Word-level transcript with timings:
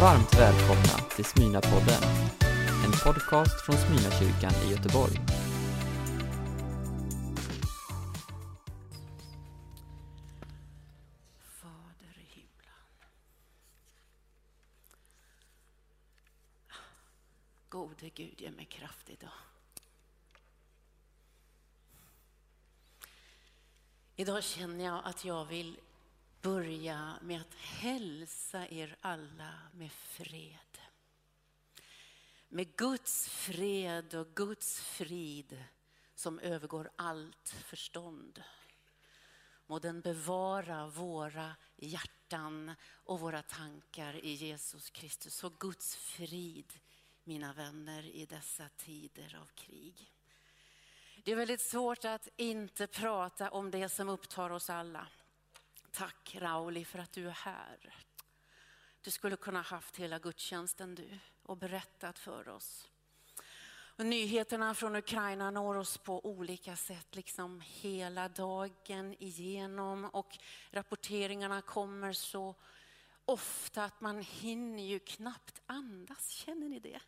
Varmt 0.00 0.34
välkomna 0.34 1.08
till 1.16 1.24
Smyna-podden, 1.24 2.02
en 2.84 2.92
podcast 3.04 3.66
från 3.66 3.76
Smyna-kyrkan 3.76 4.52
i 4.66 4.70
Göteborg. 4.70 5.20
Fader 11.60 12.18
i 12.18 12.26
himlen. 12.34 12.74
Gode 17.68 18.08
Gud, 18.14 18.40
ge 18.40 18.50
mig 18.50 18.64
kraft 18.64 19.10
idag. 19.10 19.30
Idag 24.16 24.44
känner 24.44 24.84
jag 24.84 25.00
att 25.04 25.24
jag 25.24 25.44
vill 25.44 25.76
börja 26.44 27.18
med 27.22 27.40
att 27.40 27.54
hälsa 27.54 28.68
er 28.68 28.96
alla 29.00 29.52
med 29.72 29.92
fred. 29.92 30.78
Med 32.48 32.76
Guds 32.76 33.28
fred 33.28 34.14
och 34.14 34.34
Guds 34.34 34.80
frid 34.80 35.64
som 36.14 36.38
övergår 36.38 36.90
allt 36.96 37.48
förstånd. 37.48 38.42
Må 39.66 39.78
den 39.78 40.00
bevara 40.00 40.86
våra 40.86 41.56
hjärtan 41.76 42.74
och 43.04 43.20
våra 43.20 43.42
tankar 43.42 44.24
i 44.24 44.32
Jesus 44.32 44.90
Kristus. 44.90 45.34
Så 45.34 45.48
Guds 45.48 45.96
frid, 45.96 46.72
mina 47.24 47.52
vänner, 47.52 48.06
i 48.06 48.26
dessa 48.26 48.68
tider 48.76 49.38
av 49.40 49.46
krig. 49.54 50.12
Det 51.24 51.32
är 51.32 51.36
väldigt 51.36 51.60
svårt 51.60 52.04
att 52.04 52.28
inte 52.36 52.86
prata 52.86 53.50
om 53.50 53.70
det 53.70 53.88
som 53.88 54.08
upptar 54.08 54.50
oss 54.50 54.70
alla. 54.70 55.08
Tack 55.94 56.36
Rauli 56.38 56.84
för 56.84 56.98
att 56.98 57.12
du 57.12 57.28
är 57.28 57.32
här. 57.32 57.94
Du 59.00 59.10
skulle 59.10 59.36
kunna 59.36 59.62
haft 59.62 59.96
hela 59.96 60.18
gudstjänsten 60.18 60.94
du 60.94 61.18
och 61.42 61.56
berättat 61.56 62.18
för 62.18 62.48
oss. 62.48 62.88
Och 63.96 64.06
nyheterna 64.06 64.74
från 64.74 64.96
Ukraina 64.96 65.50
når 65.50 65.74
oss 65.74 65.98
på 65.98 66.26
olika 66.26 66.76
sätt, 66.76 67.14
liksom 67.14 67.62
hela 67.64 68.28
dagen 68.28 69.14
igenom. 69.18 70.04
Och 70.04 70.38
rapporteringarna 70.70 71.62
kommer 71.62 72.12
så 72.12 72.54
ofta 73.24 73.84
att 73.84 74.00
man 74.00 74.20
hinner 74.20 74.82
ju 74.82 74.98
knappt 74.98 75.62
andas. 75.66 76.28
Känner 76.28 76.68
ni 76.68 76.80
det? 76.80 77.00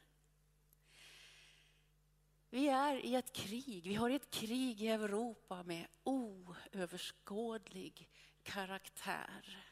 Vi 2.51 2.69
är 2.69 3.05
i 3.05 3.15
ett 3.15 3.33
krig. 3.33 3.89
Vi 3.89 3.95
har 3.95 4.11
ett 4.11 4.31
krig 4.31 4.83
i 4.83 4.89
Europa 4.89 5.63
med 5.63 5.87
oöverskådlig 6.05 8.09
karaktär. 8.47 9.65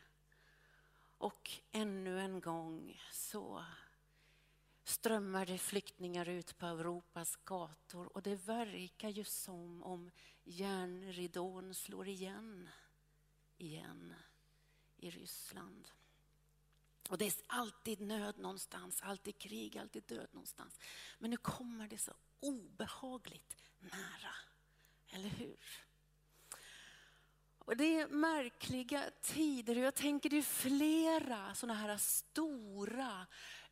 Och 1.19 1.51
ännu 1.73 2.21
en 2.21 2.41
gång 2.41 3.01
så 3.13 3.65
strömmar 4.85 5.47
det 5.47 5.59
flyktingar 5.59 6.29
ut 6.29 6.59
på 6.59 6.67
Europas 6.67 7.37
gator 7.37 8.17
och 8.17 8.23
det 8.23 8.37
verkar 8.37 9.09
ju 9.09 9.25
som 9.25 9.83
om 9.83 10.11
järnridån 10.45 11.75
slår 11.75 12.09
igen, 12.09 12.69
igen 13.59 14.15
i 14.97 15.11
Ryssland. 15.11 15.89
Och 17.09 17.19
det 17.19 17.27
är 17.27 17.35
alltid 17.47 18.01
nöd 18.01 18.39
någonstans, 18.39 19.03
alltid 19.03 19.39
krig, 19.39 19.79
alltid 19.79 20.03
död 20.03 20.29
någonstans. 20.33 20.81
Men 21.19 21.31
nu 21.31 21.37
kommer 21.37 21.89
det 21.89 21.99
så 21.99 22.13
obehagligt 22.41 23.57
nära, 23.81 24.35
eller 25.09 25.29
hur? 25.29 25.85
Och 27.65 27.77
det 27.77 28.01
är 28.01 28.09
märkliga 28.09 29.03
tider 29.21 29.77
och 29.77 29.83
jag 29.83 29.95
tänker 29.95 30.31
det 30.31 30.39
är 30.39 30.43
flera 30.43 31.55
sådana 31.55 31.81
här 31.81 31.97
stora 31.97 33.27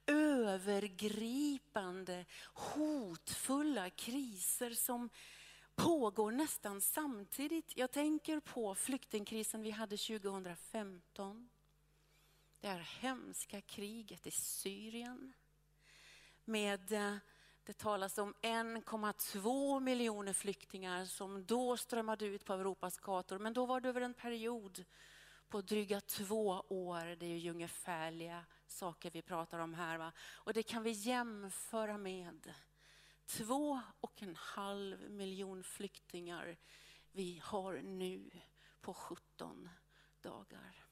övergripande, 0.07 2.25
hotfulla 2.55 3.91
kriser 3.91 4.71
som 4.71 5.11
pågår 5.75 6.33
nästan 6.33 6.81
samtidigt. 6.81 7.72
Jag 7.77 7.91
tänker 7.91 8.41
på 8.41 8.75
flyktingkrisen 8.75 9.62
vi 9.62 9.71
hade 9.71 9.97
2015. 9.97 11.49
Det 12.61 12.69
här 12.69 12.89
hemska 13.00 13.61
kriget 13.61 14.27
i 14.27 14.31
Syrien 14.31 15.33
med 16.45 16.93
eh, 16.93 17.16
det 17.65 17.78
talas 17.78 18.19
om 18.19 18.34
1,2 18.43 19.81
miljoner 19.81 20.33
flyktingar 20.33 21.05
som 21.05 21.45
då 21.45 21.77
strömmade 21.77 22.27
ut 22.27 22.45
på 22.45 22.53
Europas 22.53 22.99
gator. 22.99 23.39
Men 23.39 23.53
då 23.53 23.67
var 23.67 23.81
det 23.81 23.89
över 23.89 24.00
en 24.00 24.15
period 24.15 24.84
på 25.49 25.61
dryga 25.61 26.01
två 26.01 26.65
år. 26.69 27.17
Det 27.17 27.27
är 27.27 27.37
ju 27.37 27.51
ungefärliga 27.51 28.45
saker 28.67 29.11
vi 29.11 29.22
pratar 29.22 29.59
om 29.59 29.75
här. 29.75 29.99
Va? 29.99 30.12
Och 30.21 30.53
det 30.53 30.62
kan 30.62 30.83
vi 30.83 30.91
jämföra 30.91 31.99
med 31.99 32.55
två 33.27 33.81
och 34.01 34.22
en 34.22 34.37
halv 34.37 35.11
miljon 35.11 35.65
flyktingar 35.65 36.56
vi 37.12 37.41
har 37.45 37.81
nu 37.83 38.31
på 38.81 38.95
17 38.95 39.69
dagar. 40.21 40.84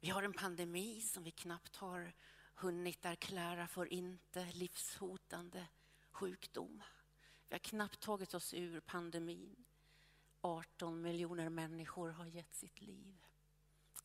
Vi 0.00 0.08
har 0.08 0.22
en 0.22 0.32
pandemi 0.32 1.00
som 1.00 1.22
vi 1.22 1.30
knappt 1.30 1.76
har 1.76 2.12
hunnit 2.60 3.04
erklära 3.04 3.68
för 3.68 3.92
inte 3.92 4.52
livshotande 4.52 5.66
sjukdom. 6.10 6.82
Vi 7.48 7.54
har 7.54 7.58
knappt 7.58 8.00
tagit 8.00 8.34
oss 8.34 8.54
ur 8.54 8.80
pandemin. 8.80 9.64
18 10.40 11.02
miljoner 11.02 11.48
människor 11.48 12.10
har 12.10 12.26
gett 12.26 12.54
sitt 12.54 12.80
liv. 12.80 13.24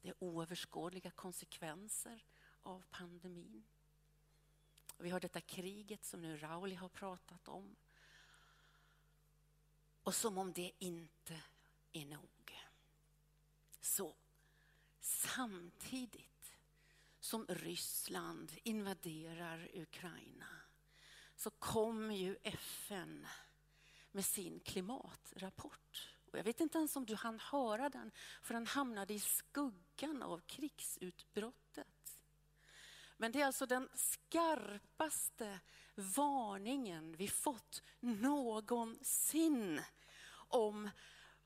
Det 0.02 0.10
är 0.10 0.16
oöverskådliga 0.20 1.12
konsekvenser 1.12 2.24
av 2.62 2.84
pandemin. 2.90 3.64
Vi 4.98 5.10
har 5.10 5.20
detta 5.20 5.42
kriget 5.42 6.06
som 6.06 6.22
nu 6.22 6.38
Rauli 6.38 6.76
har 6.76 6.90
pratat 6.90 7.48
om. 7.48 7.76
Och 10.04 10.16
som 10.16 10.38
om 10.38 10.54
det 10.54 10.72
inte 10.80 11.42
är 11.92 12.06
nog. 12.06 12.60
Så 13.82 14.16
samtidigt 15.02 16.33
som 17.24 17.46
Ryssland 17.50 18.52
invaderar 18.64 19.70
Ukraina 19.74 20.46
så 21.36 21.50
kommer 21.50 22.16
ju 22.16 22.38
FN 22.44 23.28
med 24.12 24.26
sin 24.26 24.60
klimatrapport. 24.60 26.08
Och 26.32 26.38
jag 26.38 26.44
vet 26.44 26.60
inte 26.60 26.78
ens 26.78 26.96
om 26.96 27.06
du 27.06 27.16
hann 27.16 27.40
höra 27.40 27.90
den, 27.90 28.12
för 28.42 28.54
den 28.54 28.68
hamnade 28.68 29.14
i 29.14 29.20
skuggan 29.20 30.24
av 30.24 30.42
krigsutbrottet. 30.46 32.22
Men 33.18 33.32
det 33.32 33.42
är 33.42 33.46
alltså 33.46 33.66
den 33.66 33.90
skarpaste 33.94 35.60
varningen 35.96 37.16
vi 37.18 37.28
fått 37.28 37.84
någonsin 38.00 39.82
om 40.48 40.90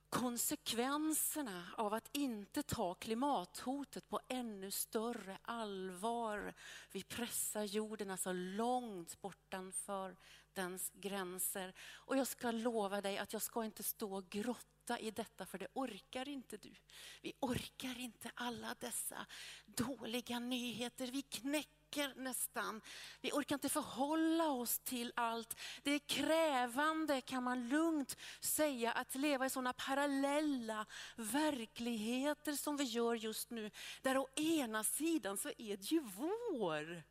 konsekvenserna 0.10 1.64
av 1.78 1.94
att 1.94 2.10
inte 2.12 2.64
ta 2.64 2.94
klimathotet 2.94 4.10
på 4.10 4.20
ännu 4.28 4.72
större 4.72 5.38
allvar. 5.42 6.54
Vi 6.92 7.04
pressar 7.04 7.64
jorden 7.64 8.12
alltså 8.12 8.32
långt 8.34 9.22
bortanför 9.22 10.18
dens 10.54 10.92
gränser. 10.94 11.74
Och 11.80 12.18
jag 12.18 12.28
ska 12.28 12.52
lova 12.52 13.02
dig 13.02 13.18
att 13.18 13.34
jag 13.34 13.42
ska 13.42 13.66
inte 13.66 13.84
stå 13.84 14.16
och 14.16 14.30
grotta 14.30 15.00
i 15.00 15.12
detta 15.12 15.46
för 15.46 15.58
det 15.58 15.68
orkar 15.74 16.30
inte 16.30 16.58
du. 16.58 16.74
Vi 17.22 17.34
orkar 17.40 18.00
inte 18.00 18.32
alla 18.34 18.76
dessa 18.80 19.26
dåliga 19.66 20.40
nyheter. 20.40 21.08
Vi 21.08 21.22
knäcker 21.22 21.77
räcker 21.88 22.14
nästan. 22.16 22.82
Vi 23.22 23.32
orkar 23.32 23.56
inte 23.56 23.70
förhålla 23.70 24.50
oss 24.50 24.80
till 24.80 25.14
allt. 25.16 25.60
Det 25.84 25.92
är 25.92 26.00
krävande 26.00 27.22
kan 27.22 27.44
man 27.44 27.70
lugnt 27.70 28.18
säga 28.40 28.92
att 28.92 29.16
leva 29.16 29.46
i 29.46 29.50
sådana 29.50 29.74
parallella 29.74 30.86
verkligheter 31.16 32.54
som 32.54 32.78
vi 32.78 32.84
gör 32.84 33.16
just 33.16 33.50
nu. 33.50 33.72
Där 34.02 34.18
å 34.18 34.28
ena 34.36 34.84
sidan 34.84 35.38
så 35.38 35.50
är 35.58 35.78
det 35.78 35.92
ju 35.92 36.00
vår. 36.00 37.04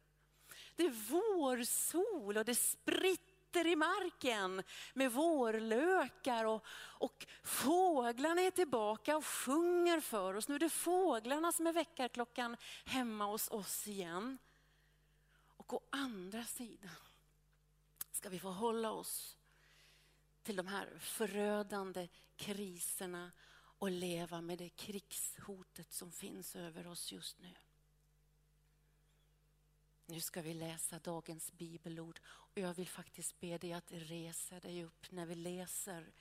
Det 0.77 0.85
är 0.85 1.11
vårsol 1.11 2.37
och 2.37 2.45
det 2.45 2.55
spritter 2.55 3.67
i 3.67 3.77
marken 3.77 4.63
med 4.95 5.13
vårlökar 5.13 6.45
och, 6.45 6.65
och 6.99 7.27
fåglarna 7.45 8.41
är 8.41 8.51
tillbaka 8.51 9.17
och 9.17 9.27
sjunger 9.27 10.01
för 10.01 10.35
oss. 10.35 10.49
Nu 10.49 10.55
är 10.55 10.59
det 10.59 10.69
fåglarna 10.69 11.53
som 11.53 11.67
är 11.67 11.73
väckarklockan 11.73 12.57
hemma 12.85 13.27
hos 13.27 13.51
oss 13.51 13.89
igen. 13.89 14.39
Och 15.67 15.75
å 15.75 15.83
andra 15.91 16.45
sidan 16.45 16.97
ska 18.13 18.29
vi 18.29 18.39
förhålla 18.39 18.91
oss 18.91 19.37
till 20.43 20.57
de 20.57 20.67
här 20.67 20.99
förödande 20.99 22.09
kriserna 22.37 23.33
och 23.79 23.91
leva 23.91 24.41
med 24.41 24.59
det 24.59 24.69
krigshotet 24.69 25.93
som 25.93 26.13
finns 26.13 26.57
över 26.57 26.87
oss 26.87 27.13
just 27.13 27.39
nu. 27.39 27.55
Nu 30.07 30.21
ska 30.21 30.43
vi 30.43 30.55
läsa 30.55 30.99
dagens 30.99 31.53
bibelord 31.53 32.21
och 32.27 32.59
jag 32.59 32.75
vill 32.75 32.89
faktiskt 32.89 33.41
be 33.41 33.59
dig 33.59 33.73
att 33.73 33.93
resa 33.93 34.61
dig 34.61 34.85
upp 34.85 35.11
när 35.11 35.27
vi 35.27 35.35
läser 35.35 36.13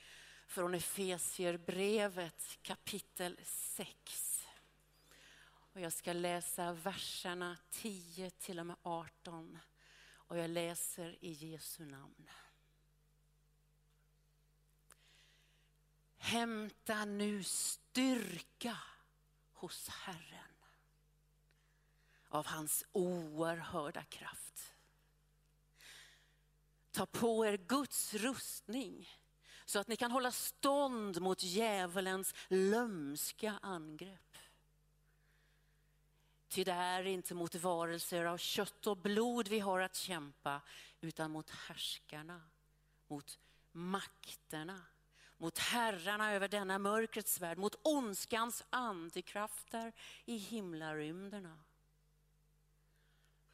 från 0.48 0.74
Efesierbrevet 0.74 2.60
kapitel 2.62 3.40
6. 3.44 4.35
Och 5.76 5.82
jag 5.82 5.94
ska 5.94 6.14
läsa 6.14 6.74
verserna 6.74 7.58
10 7.70 8.30
till 8.30 8.60
och 8.60 8.66
med 8.66 8.76
18. 8.82 9.60
Och 10.08 10.38
jag 10.38 10.50
läser 10.50 11.24
i 11.24 11.32
Jesu 11.32 11.86
namn. 11.86 12.30
Hämta 16.18 17.06
nu 17.06 17.44
styrka 17.44 18.78
hos 19.54 19.90
Herren 19.90 20.56
av 22.30 22.46
hans 22.46 22.86
oerhörda 22.92 24.04
kraft. 24.04 24.74
Ta 26.92 27.06
på 27.06 27.46
er 27.46 27.58
Guds 27.58 28.14
rustning 28.14 29.10
så 29.66 29.80
att 29.80 29.88
ni 29.88 29.96
kan 29.96 30.12
hålla 30.12 30.32
stånd 30.32 31.22
mot 31.22 31.44
djävulens 31.44 32.34
lömska 32.48 33.60
angrepp. 33.62 34.25
Ty 36.48 36.64
det 36.64 36.72
är 36.72 37.04
inte 37.04 37.34
mot 37.34 37.56
varelser 37.56 38.26
av 38.26 38.38
kött 38.38 38.88
och 38.88 38.98
blod 38.98 39.48
vi 39.48 39.60
har 39.60 39.80
att 39.80 39.96
kämpa, 39.96 40.62
utan 41.02 41.32
mot 41.32 41.50
härskarna, 41.50 42.42
mot 43.08 43.40
makterna, 43.72 44.82
mot 45.38 45.58
herrarna 45.58 46.34
över 46.34 46.48
denna 46.48 46.80
mörkrets 46.80 47.42
värld, 47.42 47.58
mot 47.58 47.76
ondskans 47.82 48.64
andekrafter 48.70 49.94
i 50.26 50.38
himlarymderna. 50.38 51.58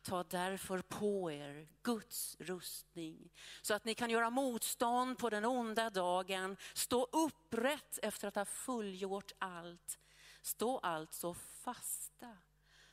Ta 0.01 0.23
därför 0.23 0.81
på 0.81 1.31
er 1.31 1.67
Guds 1.83 2.35
rustning 2.39 3.31
så 3.61 3.73
att 3.73 3.85
ni 3.85 3.93
kan 3.93 4.09
göra 4.09 4.29
motstånd 4.29 5.17
på 5.17 5.29
den 5.29 5.45
onda 5.45 5.89
dagen, 5.89 6.57
stå 6.73 7.07
upprätt 7.11 7.99
efter 8.01 8.27
att 8.27 8.35
ha 8.35 8.45
fullgjort 8.45 9.31
allt. 9.39 9.99
Stå 10.41 10.77
alltså 10.79 11.33
fasta. 11.33 12.37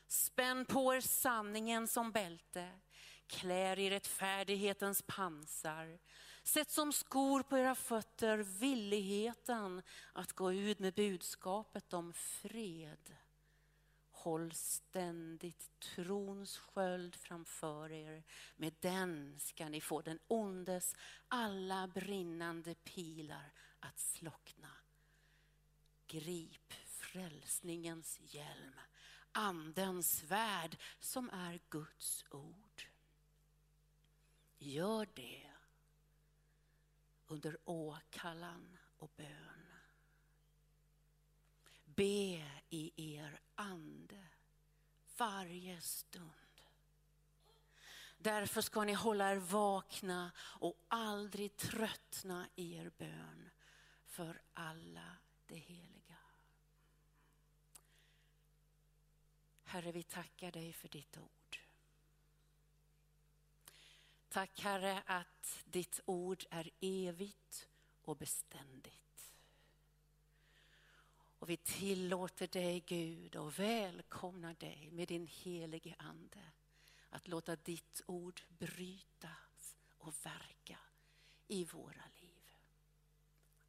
Spänn 0.08 0.64
på 0.64 0.94
er 0.94 1.00
sanningen 1.00 1.88
som 1.88 2.12
bälte, 2.12 2.68
klä 3.26 3.72
er 3.72 3.78
i 3.78 3.90
rättfärdighetens 3.90 5.02
pansar. 5.02 5.98
Sätt 6.42 6.70
som 6.70 6.92
skor 6.92 7.42
på 7.42 7.58
era 7.58 7.74
fötter 7.74 8.38
villigheten 8.38 9.82
att 10.12 10.32
gå 10.32 10.52
ut 10.52 10.78
med 10.78 10.94
budskapet 10.94 11.92
om 11.92 12.12
fred. 12.12 13.16
Håll 14.10 14.52
ständigt 14.52 15.70
trons 15.80 16.58
sköld 16.58 17.14
framför 17.14 17.92
er. 17.92 18.24
Med 18.56 18.74
den 18.80 19.40
ska 19.40 19.68
ni 19.68 19.80
få 19.80 20.00
den 20.00 20.18
ondes 20.28 20.94
alla 21.28 21.86
brinnande 21.86 22.74
pilar 22.74 23.52
att 23.80 23.98
slockna. 23.98 24.68
Grip 26.06 26.72
frälsningens 27.12 28.20
hjälm, 28.22 28.80
andens 29.32 30.18
svärd 30.18 30.76
som 31.00 31.30
är 31.30 31.60
Guds 31.70 32.24
ord. 32.30 32.82
Gör 34.58 35.08
det 35.14 35.50
under 37.26 37.56
åkallan 37.64 38.78
och 38.98 39.10
bön. 39.16 39.66
Be 41.84 42.50
i 42.70 43.14
er 43.16 43.40
ande 43.54 44.26
varje 45.16 45.80
stund. 45.80 46.32
Därför 48.18 48.60
ska 48.60 48.84
ni 48.84 48.92
hålla 48.92 49.32
er 49.32 49.36
vakna 49.36 50.30
och 50.38 50.84
aldrig 50.88 51.56
tröttna 51.56 52.46
i 52.54 52.76
er 52.76 52.90
bön 52.98 53.50
för 54.04 54.42
alla 54.54 55.16
det 55.46 55.56
heliga. 55.56 56.07
Herre, 59.68 59.92
vi 59.92 60.02
tackar 60.02 60.52
dig 60.52 60.72
för 60.72 60.88
ditt 60.88 61.18
ord. 61.18 61.58
Tack 64.28 64.60
Herre 64.60 65.02
att 65.06 65.62
ditt 65.64 66.00
ord 66.04 66.44
är 66.50 66.70
evigt 66.80 67.68
och 68.02 68.16
beständigt. 68.16 69.34
Och 71.38 71.50
vi 71.50 71.56
tillåter 71.56 72.46
dig 72.46 72.80
Gud 72.86 73.36
och 73.36 73.58
välkomnar 73.58 74.54
dig 74.54 74.90
med 74.90 75.08
din 75.08 75.26
helige 75.26 75.94
Ande 75.98 76.52
att 77.10 77.28
låta 77.28 77.56
ditt 77.56 78.02
ord 78.06 78.42
brytas 78.48 79.76
och 79.98 80.14
verka 80.26 80.78
i 81.48 81.64
våra 81.64 82.04
liv. 82.20 82.56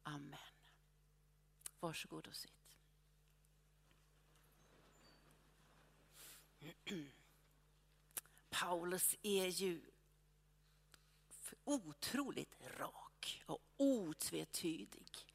Amen. 0.02 0.38
Varsågod 1.80 2.26
och 2.26 2.36
sitt. 2.36 2.59
Paulus 8.50 9.16
är 9.22 9.46
ju 9.46 9.80
otroligt 11.64 12.54
rak 12.78 13.42
och 13.46 13.62
otvetydig. 13.76 15.26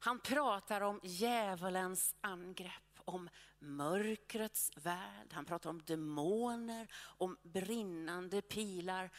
Han 0.00 0.20
pratar 0.20 0.80
om 0.80 1.00
djävulens 1.02 2.14
angrepp, 2.20 3.00
om 3.04 3.28
mörkrets 3.58 4.70
värld, 4.76 5.32
han 5.32 5.44
pratar 5.44 5.70
om 5.70 5.82
demoner, 5.82 6.88
om 6.94 7.36
brinnande 7.42 8.42
pilar. 8.42 9.10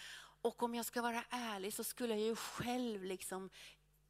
Och 0.41 0.63
om 0.63 0.75
jag 0.75 0.85
ska 0.85 1.01
vara 1.01 1.23
ärlig 1.29 1.73
så 1.73 1.83
skulle 1.83 2.13
jag 2.13 2.23
ju 2.23 2.35
själv 2.35 3.03
liksom 3.03 3.49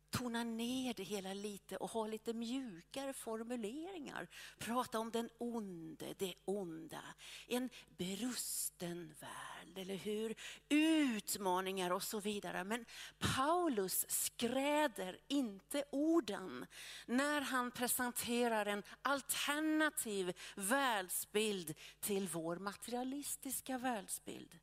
tona 0.10 0.44
ner 0.44 0.94
det 0.94 1.04
hela 1.04 1.34
lite 1.34 1.78
och 1.78 1.92
ha 1.92 2.08
lite 2.08 2.34
mjukare 2.34 3.14
formuleringar. 3.14 4.28
Prata 4.58 5.00
om 5.00 5.12
den 5.12 5.30
onde, 5.38 6.14
det 6.18 6.34
onda, 6.46 7.04
en 7.48 7.70
brusten 7.98 9.16
värld, 9.20 9.78
eller 9.78 9.96
hur? 9.96 10.36
Utmaningar 10.70 11.92
och 11.92 12.04
så 12.04 12.20
vidare. 12.20 12.64
Men 12.64 12.86
Paulus 13.20 14.06
skräder 14.10 15.18
inte 15.28 15.84
orden 15.92 16.66
när 17.06 17.42
han 17.42 17.72
presenterar 17.72 18.66
en 18.66 18.84
alternativ 19.02 20.34
världsbild 20.56 21.74
till 22.00 22.28
vår 22.28 22.56
materialistiska 22.56 23.78
världsbild. 23.78 24.60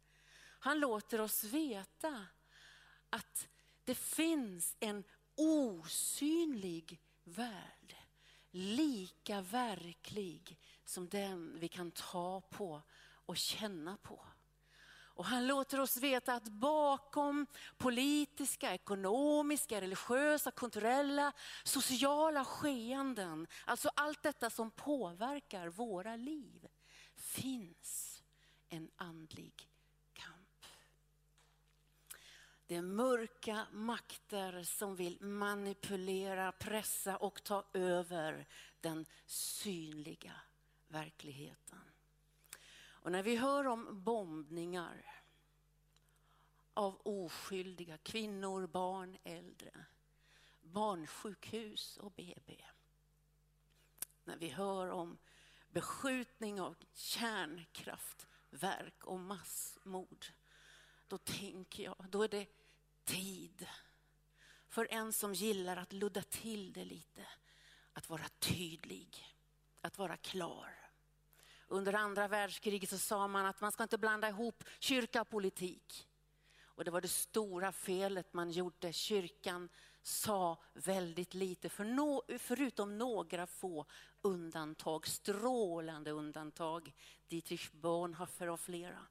Han 0.59 0.81
låter 0.81 1.21
oss 1.21 1.45
veta 1.45 2.27
att 3.11 3.49
det 3.85 3.95
finns 3.95 4.77
en 4.81 5.05
osynlig 5.37 7.01
värld. 7.25 7.97
Lika 8.51 9.41
verklig 9.41 10.59
som 10.85 11.09
den 11.09 11.59
vi 11.61 11.69
kan 11.69 11.91
ta 11.91 12.41
på 12.41 12.83
och 13.27 13.37
känna 13.37 13.97
på. 13.97 14.21
Och 15.17 15.25
han 15.25 15.47
låter 15.47 15.81
oss 15.81 15.97
veta 15.97 16.35
att 16.35 16.49
bakom 16.49 17.47
politiska, 17.77 18.75
ekonomiska, 18.75 19.81
religiösa, 19.81 20.51
kulturella, 20.51 21.33
sociala 21.65 22.45
skeenden, 22.45 23.47
alltså 23.65 23.91
allt 23.95 24.23
detta 24.23 24.51
som 24.51 24.71
påverkar 24.71 25.69
våra 25.69 26.17
liv, 26.17 26.69
finns 27.15 28.23
en 28.69 28.91
andlig 28.97 29.69
det 32.67 32.77
är 32.77 32.83
mörka 32.83 33.67
makter 33.73 34.63
som 34.63 34.97
vill 34.97 35.21
manipulera, 35.21 36.53
pressa 36.53 37.17
och 37.17 37.45
ta 37.45 37.65
över 37.73 38.47
den 38.81 39.07
synliga 39.27 40.33
verkligheten. 40.89 41.81
Och 42.79 43.13
när 43.13 43.23
vi 43.23 43.37
hör 43.37 43.67
om 43.67 44.05
bombningar 44.05 45.23
av 46.75 47.01
oskyldiga 47.05 47.99
kvinnor, 47.99 48.67
barn, 48.67 49.17
äldre, 49.25 49.85
barnsjukhus 50.63 51.97
och 51.97 52.13
BB. 52.13 52.65
När 54.25 54.37
vi 54.37 54.49
hör 54.49 54.91
om 54.91 55.19
beskjutning 55.71 56.61
av 56.61 56.77
kärnkraftverk 56.93 59.05
och 59.05 59.21
massmord 59.21 60.27
då 61.09 61.19
tänker 61.19 61.83
jag, 61.83 62.07
då 62.11 62.23
är 62.23 62.29
det 62.29 62.47
tid 63.05 63.67
för 64.69 64.89
en 64.91 65.13
som 65.13 65.35
gillar 65.35 65.77
att 65.77 65.93
ludda 65.93 66.23
till 66.23 66.73
det 66.73 66.85
lite, 66.85 67.27
att 67.93 68.11
vara 68.11 68.29
tydlig, 68.39 69.37
att 69.81 69.99
vara 69.99 70.17
klar. 70.17 70.71
Under 71.69 71.93
andra 71.93 72.29
världskriget 72.29 72.91
så 72.91 72.99
sa 72.99 73.29
man 73.29 73.47
att 73.47 73.61
man 73.61 73.73
ska 73.73 73.83
inte 73.83 73.99
blanda 73.99 74.29
ihop 74.29 74.65
kyrka 74.79 75.21
och 75.21 75.29
politik. 75.29 76.09
Och 76.65 76.85
det 76.85 76.91
var 76.91 77.01
det 77.01 77.09
stora 77.09 77.73
felet 77.73 78.33
man 78.33 78.51
gjorde. 78.51 78.93
Kyrkan 78.93 79.69
sa 80.03 80.59
väldigt 80.73 81.35
lite, 81.35 81.69
för 81.69 81.85
no, 81.85 82.23
förutom 82.39 82.99
några 82.99 83.47
få 83.47 83.87
undantag, 84.23 85.07
strålande 85.07 86.11
undantag. 86.11 86.93
Dietrich 87.29 87.71
Bonhoeffer 87.73 88.49
och 88.49 88.61
flera. 88.61 89.07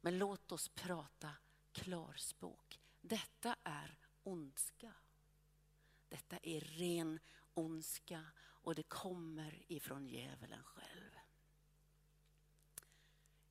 Men 0.00 0.18
låt 0.18 0.52
oss 0.52 0.68
prata 0.68 1.30
klarspråk. 1.72 2.80
Detta 3.00 3.56
är 3.62 3.98
ondska. 4.22 4.92
Detta 6.08 6.38
är 6.42 6.60
ren 6.60 7.18
ondska 7.54 8.24
och 8.40 8.74
det 8.74 8.82
kommer 8.82 9.64
ifrån 9.68 10.06
djävulen 10.06 10.62
själv. 10.64 11.10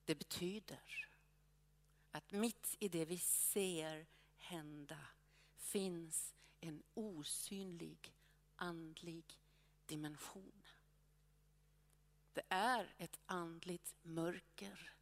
Det 0.06 0.16
betyder 0.16 1.10
att 2.12 2.32
mitt 2.32 2.76
i 2.80 2.88
det 2.88 3.06
vi 3.06 3.18
ser 3.18 4.08
hända 4.38 5.00
finns 5.56 6.36
en 6.60 6.84
osynlig 6.94 8.16
andlig 8.56 9.40
dimension. 9.86 10.64
Det 12.34 12.44
är 12.50 12.94
ett 12.98 13.20
andligt 13.26 13.96
mörker 14.02 14.99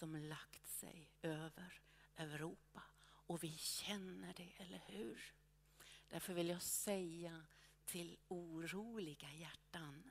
som 0.00 0.16
lagt 0.16 0.68
sig 0.68 1.10
över 1.22 1.80
Europa 2.16 2.82
och 3.02 3.44
vi 3.44 3.56
känner 3.58 4.34
det, 4.34 4.52
eller 4.56 4.82
hur? 4.86 5.34
Därför 6.08 6.34
vill 6.34 6.48
jag 6.48 6.62
säga 6.62 7.46
till 7.84 8.18
oroliga 8.28 9.32
hjärtan, 9.32 10.10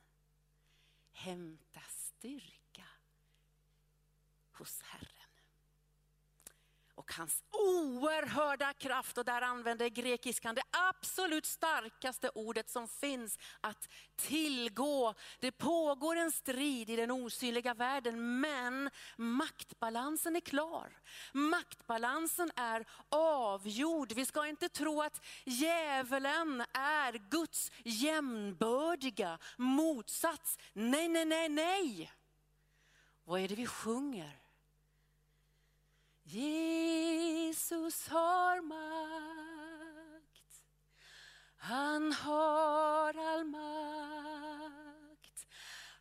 hämta 1.11 1.81
styrka 1.81 2.87
hos 4.51 4.81
Herren 4.81 5.18
och 7.09 7.15
hans 7.15 7.43
oerhörda 7.51 8.73
kraft. 8.73 9.17
Och 9.17 9.25
där 9.25 9.41
använder 9.41 9.87
grekiskan 9.87 10.55
det 10.55 10.63
absolut 10.71 11.45
starkaste 11.45 12.29
ordet 12.29 12.69
som 12.69 12.87
finns, 12.87 13.37
att 13.61 13.89
tillgå. 14.15 15.13
Det 15.39 15.51
pågår 15.51 16.15
en 16.15 16.31
strid 16.31 16.89
i 16.89 16.95
den 16.95 17.11
osynliga 17.11 17.73
världen, 17.73 18.39
men 18.39 18.89
maktbalansen 19.17 20.35
är 20.35 20.39
klar. 20.39 20.99
Maktbalansen 21.33 22.51
är 22.55 22.85
avgjord. 23.09 24.11
Vi 24.11 24.25
ska 24.25 24.47
inte 24.47 24.69
tro 24.69 25.01
att 25.01 25.25
djävulen 25.45 26.65
är 26.73 27.29
Guds 27.29 27.71
jämnbördiga 27.83 29.39
motsats. 29.57 30.57
Nej, 30.73 31.07
nej, 31.07 31.25
nej, 31.25 31.49
nej. 31.49 32.11
Vad 33.23 33.41
är 33.41 33.47
det 33.47 33.55
vi 33.55 33.67
sjunger? 33.67 34.38
Jesus 36.31 38.07
har 38.07 38.61
makt. 38.61 40.61
Han 41.57 42.13
har 42.13 43.17
all 43.17 43.45
makt. 43.45 45.47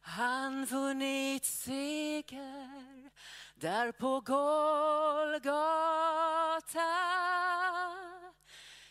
Han 0.01 0.65
vunnit 0.65 1.45
seger 1.45 3.11
där 3.55 3.93
på 3.93 4.21
Golgata. 4.21 5.59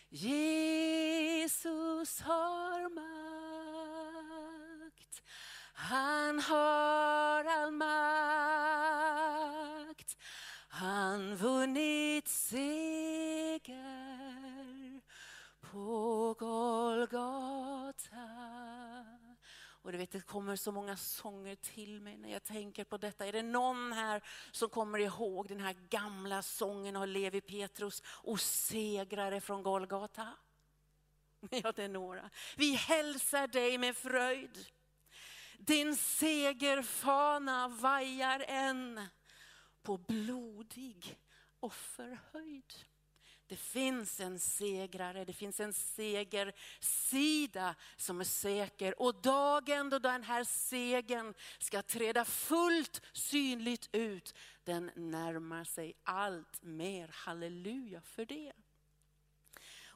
Jesus 0.10 2.22
har 2.22 2.90
makt. 2.90 3.08
Vet, 20.08 20.22
det 20.22 20.28
kommer 20.28 20.56
så 20.56 20.72
många 20.72 20.98
sånger 20.98 21.56
till 21.56 22.02
mig 22.02 22.18
när 22.18 22.32
jag 22.32 22.44
tänker 22.44 22.84
på 22.84 22.98
detta. 22.98 23.26
Är 23.26 23.32
det 23.32 23.44
någon 23.44 23.92
här 23.94 24.24
som 24.52 24.70
kommer 24.70 25.00
ihåg 25.00 25.48
den 25.48 25.60
här 25.60 25.76
gamla 25.90 26.42
sången 26.42 26.96
av 26.96 27.08
Levi 27.08 27.42
Petrus 27.42 28.04
och 28.06 28.40
segrare 28.40 29.42
från 29.42 29.64
Golgata? 29.64 30.34
Ja, 31.50 31.72
det 31.72 31.84
är 31.84 31.90
några. 31.90 32.30
Vi 32.56 32.74
hälsar 32.74 33.48
dig 33.48 33.78
med 33.78 33.98
fröjd. 33.98 34.66
Din 35.58 35.96
segerfana 35.96 37.68
vajar 37.68 38.46
än 38.48 39.02
på 39.82 39.98
blodig 39.98 41.18
offerhöjd. 41.60 42.74
Det 43.48 43.56
finns 43.56 44.20
en 44.20 44.40
segrare, 44.40 45.26
det 45.26 45.34
finns 45.34 45.60
en 45.60 45.74
segersida 45.74 47.76
som 47.98 48.20
är 48.20 48.24
säker. 48.24 49.02
Och 49.02 49.22
dagen 49.22 49.90
då 49.90 50.00
den 50.00 50.24
här 50.24 50.44
segern 50.44 51.34
ska 51.60 51.82
träda 51.82 52.26
fullt 52.26 53.02
synligt 53.14 53.90
ut, 53.92 54.36
den 54.64 54.92
närmar 54.96 55.64
sig 55.64 55.94
allt 56.04 56.64
mer. 56.64 57.10
Halleluja 57.14 58.02
för 58.02 58.26
det. 58.26 58.54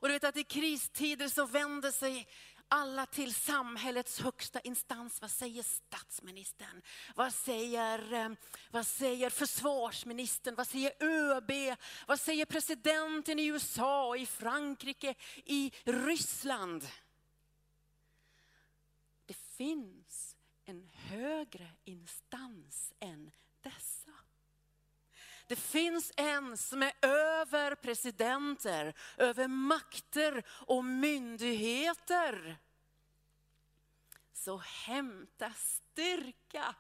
Och 0.02 0.08
du 0.08 0.14
vet 0.14 0.24
att 0.24 0.38
i 0.38 0.44
kristider 0.44 1.28
så 1.28 1.46
vänder 1.46 1.92
sig 1.92 2.28
alla 2.74 3.06
till 3.06 3.34
samhällets 3.34 4.20
högsta 4.20 4.60
instans. 4.60 5.22
Vad 5.22 5.32
säger 5.32 5.64
statsministern? 5.64 6.82
Vad 7.16 7.34
säger, 7.34 8.14
eh, 8.14 8.30
vad 8.72 8.88
säger 8.88 9.30
försvarsministern? 9.30 10.56
Vad 10.56 10.68
säger 10.68 10.92
ÖB? 11.00 11.78
Vad 12.08 12.20
säger 12.20 12.46
presidenten 12.46 13.40
i 13.40 13.46
USA, 13.46 14.16
i 14.16 14.26
Frankrike, 14.26 15.16
i 15.46 15.72
Ryssland? 15.84 16.88
Det 19.26 19.38
finns 19.38 20.36
en 20.66 20.90
högre 20.94 21.72
instans 21.86 22.94
än 23.00 23.32
dessa. 23.62 24.01
Det 25.52 25.56
finns 25.56 26.12
en 26.18 26.58
som 26.58 26.84
är 26.84 26.94
över 27.02 27.76
presidenter, 27.76 28.94
över 29.18 29.48
makter 29.48 30.44
och 30.50 30.86
myndigheter. 30.86 32.58
Så 34.34 34.58
hämta 34.58 35.54
styrka 35.54 36.76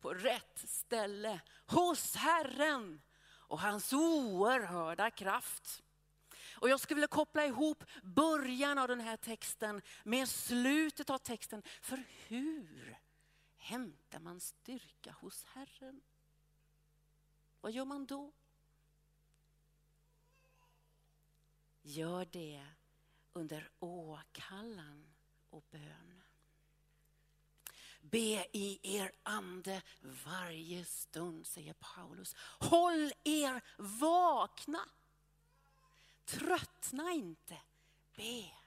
på 0.00 0.14
rätt 0.14 0.64
ställe 0.68 1.40
hos 1.66 2.16
Herren 2.16 3.02
och 3.24 3.60
hans 3.60 3.92
oerhörda 3.92 5.10
kraft. 5.10 5.82
Och 6.54 6.68
jag 6.68 6.80
skulle 6.80 6.96
vilja 6.96 7.08
koppla 7.08 7.46
ihop 7.46 7.84
början 8.02 8.78
av 8.78 8.88
den 8.88 9.00
här 9.00 9.16
texten 9.16 9.82
med 10.04 10.28
slutet 10.28 11.10
av 11.10 11.18
texten. 11.18 11.62
För 11.82 12.04
hur 12.26 12.98
hämtar 13.56 14.18
man 14.18 14.40
styrka 14.40 15.12
hos 15.20 15.44
Herren? 15.44 16.00
Vad 17.62 17.72
gör 17.72 17.84
man 17.84 18.06
då? 18.06 18.32
Gör 21.82 22.24
det 22.24 22.66
under 23.32 23.70
åkallan 23.78 25.14
och 25.50 25.64
bön. 25.70 26.22
Be 28.00 28.46
i 28.52 28.78
er 28.82 29.12
ande 29.22 29.82
varje 30.24 30.84
stund, 30.84 31.46
säger 31.46 31.72
Paulus. 31.72 32.34
Håll 32.58 33.12
er 33.24 33.64
vakna. 33.78 34.88
Tröttna 36.24 37.10
inte. 37.10 37.56
Be. 38.16 38.61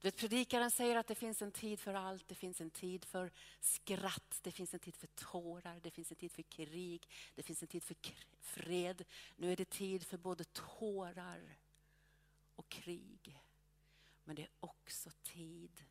Du 0.00 0.08
vet, 0.08 0.16
predikaren 0.16 0.70
säger 0.70 0.96
att 0.96 1.06
det 1.06 1.14
finns 1.14 1.42
en 1.42 1.52
tid 1.52 1.80
för 1.80 1.94
allt. 1.94 2.28
Det 2.28 2.34
finns 2.34 2.60
en 2.60 2.70
tid 2.70 3.04
för 3.04 3.30
skratt, 3.60 4.40
det 4.42 4.52
finns 4.52 4.74
en 4.74 4.80
tid 4.80 4.96
för 4.96 5.06
tårar, 5.06 5.80
det 5.82 5.90
finns 5.90 6.10
en 6.10 6.16
tid 6.16 6.32
för 6.32 6.42
krig, 6.42 7.08
det 7.34 7.42
finns 7.42 7.62
en 7.62 7.68
tid 7.68 7.82
för 7.82 7.96
fred. 8.40 9.04
Nu 9.36 9.52
är 9.52 9.56
det 9.56 9.70
tid 9.70 10.06
för 10.06 10.18
både 10.18 10.44
tårar 10.44 11.56
och 12.56 12.68
krig. 12.68 13.42
Men 14.24 14.36
det 14.36 14.42
är 14.42 14.50
också 14.60 15.10
tid 15.22 15.84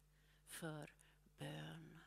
för 0.45 0.93
bön. 1.37 1.99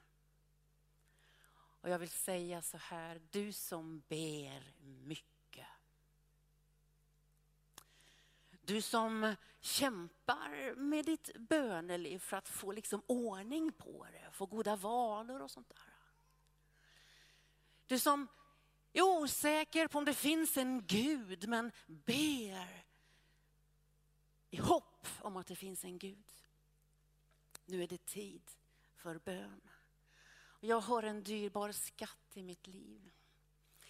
Och 1.82 1.90
jag 1.90 1.98
vill 1.98 2.10
säga 2.10 2.62
så 2.62 2.76
här, 2.76 3.20
du 3.30 3.52
som 3.52 4.02
ber 4.08 4.72
mycket 4.80 5.39
Du 8.70 8.82
som 8.82 9.36
kämpar 9.60 10.74
med 10.74 11.04
ditt 11.04 11.36
böneliv 11.36 12.18
för 12.18 12.36
att 12.36 12.48
få 12.48 12.72
liksom 12.72 13.02
ordning 13.06 13.72
på 13.72 14.06
det, 14.12 14.30
få 14.32 14.46
goda 14.46 14.76
vanor 14.76 15.42
och 15.42 15.50
sånt 15.50 15.68
där. 15.68 15.78
Du 17.86 17.98
som 17.98 18.28
är 18.92 19.02
osäker 19.02 19.88
på 19.88 19.98
om 19.98 20.04
det 20.04 20.14
finns 20.14 20.56
en 20.56 20.86
Gud 20.86 21.48
men 21.48 21.72
ber 21.86 22.84
i 24.50 24.56
hopp 24.56 25.06
om 25.20 25.36
att 25.36 25.46
det 25.46 25.56
finns 25.56 25.84
en 25.84 25.98
Gud. 25.98 26.32
Nu 27.64 27.82
är 27.82 27.88
det 27.88 28.06
tid 28.06 28.42
för 28.96 29.18
bön. 29.18 29.60
Jag 30.60 30.80
har 30.80 31.02
en 31.02 31.22
dyrbar 31.22 31.72
skatt 31.72 32.30
i 32.34 32.42
mitt 32.42 32.66
liv. 32.66 33.10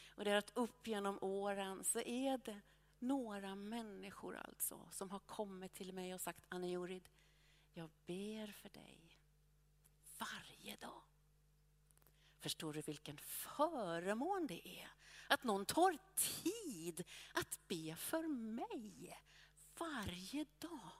Och 0.08 0.24
det 0.24 0.30
är 0.30 0.36
att 0.36 0.56
upp 0.56 0.86
genom 0.86 1.18
åren 1.20 1.84
så 1.84 2.00
är 2.00 2.38
det 2.38 2.60
några 3.00 3.54
människor 3.54 4.36
alltså 4.36 4.88
som 4.90 5.10
har 5.10 5.18
kommit 5.18 5.74
till 5.74 5.92
mig 5.92 6.14
och 6.14 6.20
sagt 6.20 6.44
Anne 6.48 6.70
Jorid, 6.70 7.08
jag 7.72 7.90
ber 8.06 8.52
för 8.52 8.68
dig 8.68 9.18
varje 10.18 10.76
dag. 10.76 11.02
Förstår 12.38 12.72
du 12.72 12.80
vilken 12.80 13.18
förmån 13.18 14.46
det 14.46 14.68
är 14.68 14.90
att 15.28 15.44
någon 15.44 15.66
tar 15.66 15.98
tid 16.16 17.04
att 17.34 17.58
be 17.68 17.96
för 17.96 18.28
mig 18.28 19.18
varje 19.78 20.46
dag. 20.58 20.90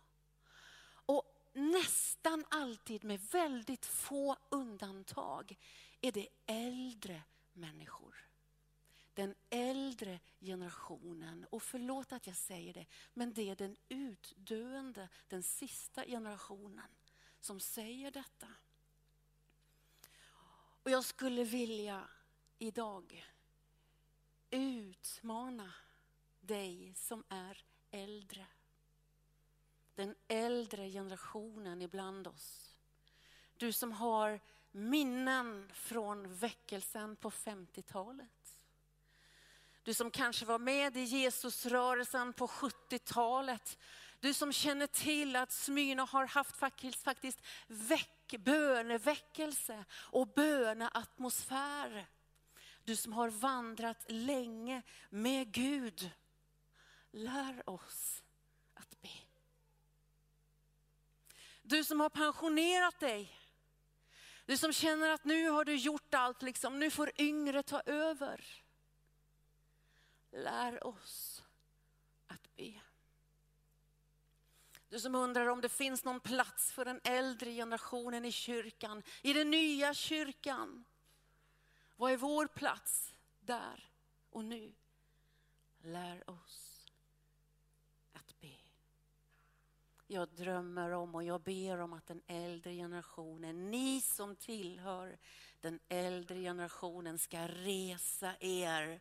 Och 1.07 1.51
nästan 1.53 2.45
alltid 2.51 3.05
med 3.05 3.21
väldigt 3.21 3.87
få 3.87 4.37
undantag 4.49 5.59
är 6.01 6.13
det 6.13 6.29
äldre 6.47 7.23
människor. 7.53 8.30
Den 9.21 9.35
äldre 9.51 10.21
generationen, 10.41 11.47
och 11.51 11.63
förlåt 11.63 12.13
att 12.13 12.27
jag 12.27 12.37
säger 12.37 12.75
det, 12.75 12.87
men 13.15 13.33
det 13.33 13.51
är 13.51 13.57
den 13.57 13.77
utdöende, 13.89 15.09
den 15.29 15.43
sista 15.43 16.05
generationen 16.05 16.89
som 17.41 17.61
säger 17.61 18.11
detta. 18.11 18.47
Och 20.83 20.91
jag 20.91 21.05
skulle 21.05 21.45
vilja 21.45 22.09
idag 22.59 23.27
utmana 24.51 25.73
dig 26.41 26.95
som 26.97 27.25
är 27.29 27.65
äldre. 27.91 28.47
Den 29.95 30.15
äldre 30.29 30.91
generationen 30.91 31.83
ibland 31.83 32.27
oss. 32.27 32.79
Du 33.57 33.73
som 33.73 33.93
har 33.93 34.41
minnen 34.71 35.71
från 35.75 36.35
väckelsen 36.35 37.17
på 37.17 37.31
50-talet. 37.31 38.40
Du 39.83 39.95
som 39.95 40.11
kanske 40.11 40.45
var 40.45 40.59
med 40.59 40.97
i 40.97 41.01
Jesusrörelsen 41.01 42.33
på 42.33 42.47
70-talet. 42.47 43.79
Du 44.21 44.35
som 44.35 44.53
känner 44.53 44.87
till 44.87 45.37
att 45.37 45.53
Smyrna 45.53 46.05
har 46.05 46.27
haft 46.27 46.57
faktiskt, 46.57 47.03
faktiskt 47.03 47.41
väck, 47.67 48.35
böneväckelse 48.39 49.85
och 49.93 50.27
böneatmosfär. 50.27 52.07
Du 52.85 52.97
som 52.97 53.13
har 53.13 53.29
vandrat 53.29 54.05
länge 54.09 54.83
med 55.11 55.53
Gud. 55.53 56.11
Lär 57.11 57.71
oss 57.71 58.23
att 58.75 59.01
be. 59.01 59.09
Du 61.63 61.85
som 61.85 62.01
har 62.01 62.11
pensionerat 62.11 63.01
dig. 63.01 63.37
Du 64.47 64.57
som 64.57 64.73
känner 64.73 65.11
att 65.11 65.25
nu 65.25 65.49
har 65.49 65.65
du 65.65 65.77
gjort 65.77 66.15
allt, 66.15 66.43
liksom. 66.43 66.79
nu 66.79 66.91
får 66.91 67.11
yngre 67.19 67.63
ta 67.63 67.81
över. 67.81 68.60
Lär 70.31 70.87
oss 70.87 71.45
att 72.27 72.57
be. 72.57 72.81
Du 74.89 75.01
som 75.01 75.15
undrar 75.15 75.47
om 75.47 75.61
det 75.61 75.69
finns 75.69 76.05
någon 76.05 76.21
plats 76.21 76.73
för 76.73 76.85
den 76.85 77.01
äldre 77.05 77.53
generationen 77.53 78.25
i 78.25 78.33
kyrkan, 78.33 79.03
i 79.23 79.33
den 79.33 79.51
nya 79.51 79.95
kyrkan. 79.95 80.85
Vad 81.97 82.13
är 82.13 82.17
vår 82.17 82.47
plats 82.47 83.15
där 83.41 83.91
och 84.31 84.45
nu? 84.45 84.73
Lär 85.83 86.31
oss 86.31 86.87
att 88.13 88.41
be. 88.41 88.55
Jag 90.07 90.29
drömmer 90.29 90.91
om 90.91 91.15
och 91.15 91.25
jag 91.25 91.41
ber 91.41 91.79
om 91.79 91.93
att 91.93 92.07
den 92.07 92.23
äldre 92.27 92.75
generationen, 92.75 93.71
ni 93.71 94.01
som 94.01 94.37
tillhör 94.37 95.19
den 95.61 95.81
äldre 95.89 96.41
generationen 96.41 97.19
ska 97.19 97.49
resa 97.49 98.37
er 98.41 99.01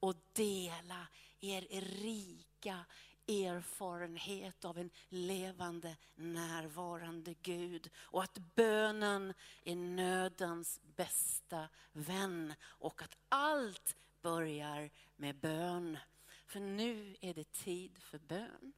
och 0.00 0.16
dela 0.32 1.06
er 1.40 1.60
rika 2.02 2.84
erfarenhet 3.28 4.64
av 4.64 4.78
en 4.78 4.90
levande, 5.08 5.96
närvarande 6.14 7.34
Gud. 7.42 7.90
Och 7.96 8.22
att 8.22 8.38
bönen 8.54 9.34
är 9.64 9.76
nödens 9.76 10.80
bästa 10.96 11.68
vän 11.92 12.54
och 12.62 13.02
att 13.02 13.16
allt 13.28 13.96
börjar 14.22 14.90
med 15.16 15.36
bön. 15.36 15.98
För 16.46 16.60
nu 16.60 17.16
är 17.20 17.34
det 17.34 17.52
tid 17.52 17.98
för 17.98 18.18
bön. 18.18 18.72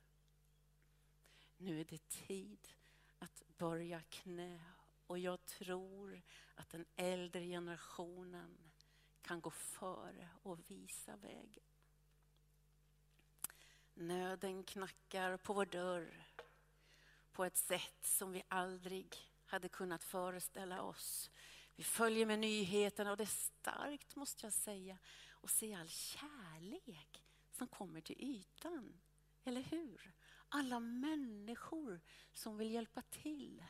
Nu 1.56 1.80
är 1.80 1.84
det 1.84 2.08
tid 2.08 2.68
att 3.18 3.42
börja 3.58 4.02
knä. 4.02 4.60
Och 5.06 5.18
jag 5.18 5.44
tror 5.44 6.22
att 6.54 6.70
den 6.70 6.84
äldre 6.96 7.44
generationen 7.44 8.67
kan 9.28 9.40
gå 9.40 9.50
före 9.50 10.28
och 10.42 10.70
visa 10.70 11.16
vägen. 11.16 11.64
Nöden 13.94 14.64
knackar 14.64 15.36
på 15.36 15.52
vår 15.52 15.66
dörr 15.66 16.26
på 17.32 17.44
ett 17.44 17.56
sätt 17.56 17.98
som 18.04 18.32
vi 18.32 18.42
aldrig 18.48 19.16
hade 19.46 19.68
kunnat 19.68 20.04
föreställa 20.04 20.82
oss. 20.82 21.30
Vi 21.76 21.84
följer 21.84 22.26
med 22.26 22.38
nyheterna 22.38 23.10
och 23.10 23.16
det 23.16 23.24
är 23.24 23.26
starkt 23.26 24.16
måste 24.16 24.46
jag 24.46 24.52
säga 24.52 24.98
att 25.42 25.50
se 25.50 25.74
all 25.74 25.88
kärlek 25.88 27.24
som 27.50 27.66
kommer 27.66 28.00
till 28.00 28.20
ytan. 28.20 29.00
Eller 29.44 29.62
hur? 29.62 30.12
Alla 30.48 30.80
människor 30.80 32.00
som 32.32 32.58
vill 32.58 32.70
hjälpa 32.70 33.02
till. 33.02 33.64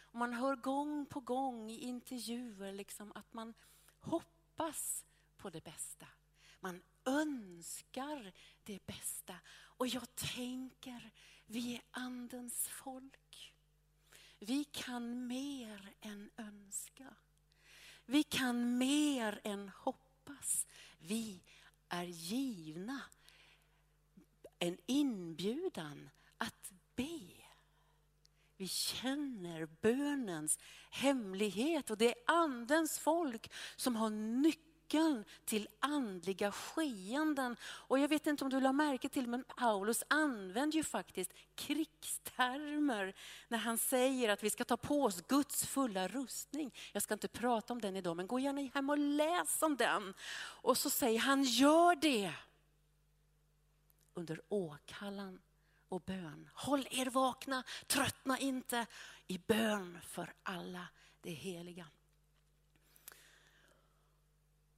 Och 0.00 0.18
man 0.18 0.32
hör 0.32 0.56
gång 0.56 1.06
på 1.06 1.20
gång 1.20 1.70
i 1.70 1.78
intervjuer 1.78 2.72
liksom 2.72 3.12
att 3.14 3.32
man 3.34 3.54
hoppas 4.00 4.41
hoppas 4.62 5.04
på 5.36 5.50
det 5.50 5.64
bästa. 5.64 6.06
Man 6.60 6.82
önskar 7.04 8.32
det 8.64 8.86
bästa. 8.86 9.34
Och 9.50 9.86
jag 9.86 10.14
tänker, 10.14 11.10
vi 11.46 11.74
är 11.74 11.82
andens 11.90 12.68
folk. 12.68 13.54
Vi 14.38 14.64
kan 14.64 15.26
mer 15.26 15.94
än 16.00 16.30
önska. 16.36 17.14
Vi 18.06 18.22
kan 18.22 18.78
mer 18.78 19.40
än 19.44 19.68
hoppas. 19.68 20.66
Vi 20.98 21.42
är 21.88 22.04
givna 22.04 23.00
en 24.58 24.78
inbjudan 24.86 26.10
att 26.38 26.72
be. 26.96 27.41
Vi 28.62 28.68
känner 28.68 29.68
bönens 29.80 30.58
hemlighet 30.90 31.90
och 31.90 31.98
det 31.98 32.08
är 32.08 32.14
andens 32.26 32.98
folk 32.98 33.50
som 33.76 33.96
har 33.96 34.10
nyckeln 34.10 35.24
till 35.44 35.68
andliga 35.80 36.52
skeenden. 36.52 37.56
Och 37.62 37.98
jag 37.98 38.08
vet 38.08 38.26
inte 38.26 38.44
om 38.44 38.50
du 38.50 38.60
lade 38.60 38.72
märke 38.72 39.08
till, 39.08 39.26
men 39.28 39.44
Paulus 39.44 40.02
använder 40.08 40.76
ju 40.76 40.84
faktiskt 40.84 41.32
krigstermer 41.54 43.14
när 43.48 43.58
han 43.58 43.78
säger 43.78 44.28
att 44.28 44.44
vi 44.44 44.50
ska 44.50 44.64
ta 44.64 44.76
på 44.76 45.02
oss 45.02 45.20
Guds 45.20 45.66
fulla 45.66 46.08
rustning. 46.08 46.74
Jag 46.92 47.02
ska 47.02 47.14
inte 47.14 47.28
prata 47.28 47.72
om 47.72 47.80
den 47.80 47.96
idag, 47.96 48.16
men 48.16 48.26
gå 48.26 48.38
gärna 48.38 48.70
hem 48.74 48.90
och 48.90 48.98
läs 48.98 49.62
om 49.62 49.76
den. 49.76 50.14
Och 50.62 50.78
så 50.78 50.90
säger 50.90 51.18
han, 51.20 51.42
gör 51.42 51.96
det 51.96 52.32
under 54.14 54.40
åkallan 54.48 55.40
och 55.92 56.00
bön. 56.00 56.48
Håll 56.54 56.86
er 56.90 57.06
vakna, 57.06 57.64
tröttna 57.86 58.38
inte 58.38 58.86
i 59.26 59.38
bön 59.38 59.98
för 60.02 60.32
alla 60.42 60.88
det 61.20 61.30
heliga. 61.30 61.86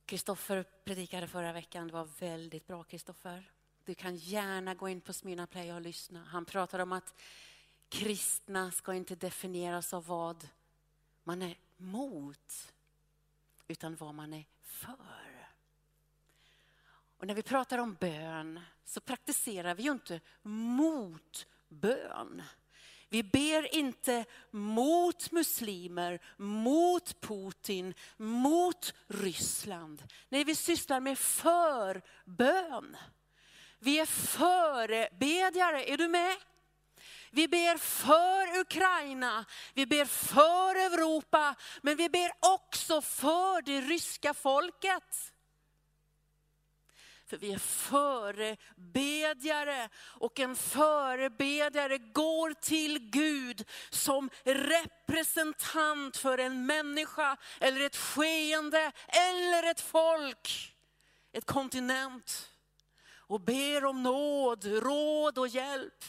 Kristoffer 0.07 0.63
predikade 0.85 1.29
förra 1.29 1.53
veckan, 1.53 1.87
det 1.87 1.93
var 1.93 2.05
väldigt 2.05 2.67
bra 2.67 2.85
Kristoffer. 2.85 3.51
Du 3.85 3.95
kan 3.95 4.17
gärna 4.17 4.75
gå 4.75 4.89
in 4.89 5.01
på 5.01 5.13
Smyrna 5.13 5.47
Play 5.47 5.73
och 5.73 5.81
lyssna. 5.81 6.25
Han 6.25 6.45
pratade 6.45 6.83
om 6.83 6.93
att 6.93 7.15
kristna 7.89 8.71
ska 8.71 8.95
inte 8.95 9.15
definieras 9.15 9.95
av 9.95 10.07
vad 10.07 10.49
man 11.25 11.43
är 11.43 11.59
mot, 11.77 12.73
utan 13.69 13.97
vad 13.97 14.15
man 14.15 14.33
är 14.33 14.45
för. 14.63 15.34
Och 17.25 17.29
när 17.29 17.35
vi 17.35 17.43
pratar 17.43 17.79
om 17.79 17.95
bön 17.95 18.61
så 18.85 19.01
praktiserar 19.01 19.75
vi 19.75 19.83
ju 19.83 19.91
inte 19.91 20.21
mot 20.43 21.47
bön. 21.69 22.43
Vi 23.09 23.23
ber 23.23 23.75
inte 23.75 24.25
mot 24.51 25.31
muslimer, 25.33 26.21
mot 26.37 27.21
Putin, 27.21 27.95
mot 28.17 28.95
Ryssland. 29.07 30.03
Nej, 30.29 30.45
vi 30.45 30.55
sysslar 30.55 31.01
med 31.01 31.19
förbön. 31.19 32.97
Vi 33.79 33.99
är 33.99 34.07
förebedjare, 34.07 35.85
är 35.85 35.97
du 35.97 36.09
med? 36.09 36.37
Vi 37.31 37.49
ber 37.49 37.79
för 37.79 38.61
Ukraina, 38.61 39.45
vi 39.75 39.87
ber 39.87 40.05
för 40.05 40.75
Europa, 40.75 41.55
men 41.83 41.97
vi 41.97 42.09
ber 42.09 42.33
också 42.41 43.01
för 43.01 43.63
det 43.63 43.81
ryska 43.81 44.35
folket. 44.35 45.34
För 47.27 47.37
vi 47.37 47.53
är 47.53 47.59
förebedjare 47.59 49.89
och 49.97 50.41
en 50.41 50.57
förebedjare 50.57 51.99
går 51.99 52.53
till 52.53 52.99
Gud 52.99 53.69
som 53.91 54.31
representant 54.45 56.17
för 56.17 56.39
en 56.39 56.67
människa 56.67 57.37
eller 57.61 57.81
ett 57.81 57.97
skeende 57.97 58.93
eller 59.09 59.71
ett 59.71 59.81
folk, 59.81 60.75
ett 61.33 61.47
kontinent 61.47 62.51
och 63.27 63.41
ber 63.41 63.85
om 63.85 64.03
nåd, 64.03 64.65
råd 64.65 65.39
och 65.39 65.49
hjälp. 65.49 66.05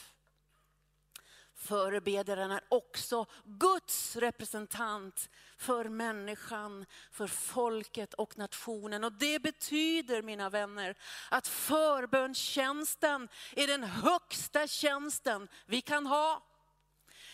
Förebedjaren 1.66 2.52
är 2.52 2.62
också 2.70 3.26
Guds 3.46 4.16
representant 4.16 5.30
för 5.58 5.86
människan, 5.86 6.86
för 7.12 7.28
folket 7.28 8.14
och 8.14 8.38
nationen. 8.38 9.04
Och 9.04 9.14
det 9.14 9.40
betyder, 9.40 10.22
mina 10.22 10.50
vänner, 10.50 10.96
att 11.30 11.48
förbönstjänsten 11.48 13.28
är 13.56 13.68
den 13.68 13.84
högsta 13.84 14.68
tjänsten 14.68 15.48
vi 15.66 15.82
kan 15.82 16.06
ha. 16.06 16.44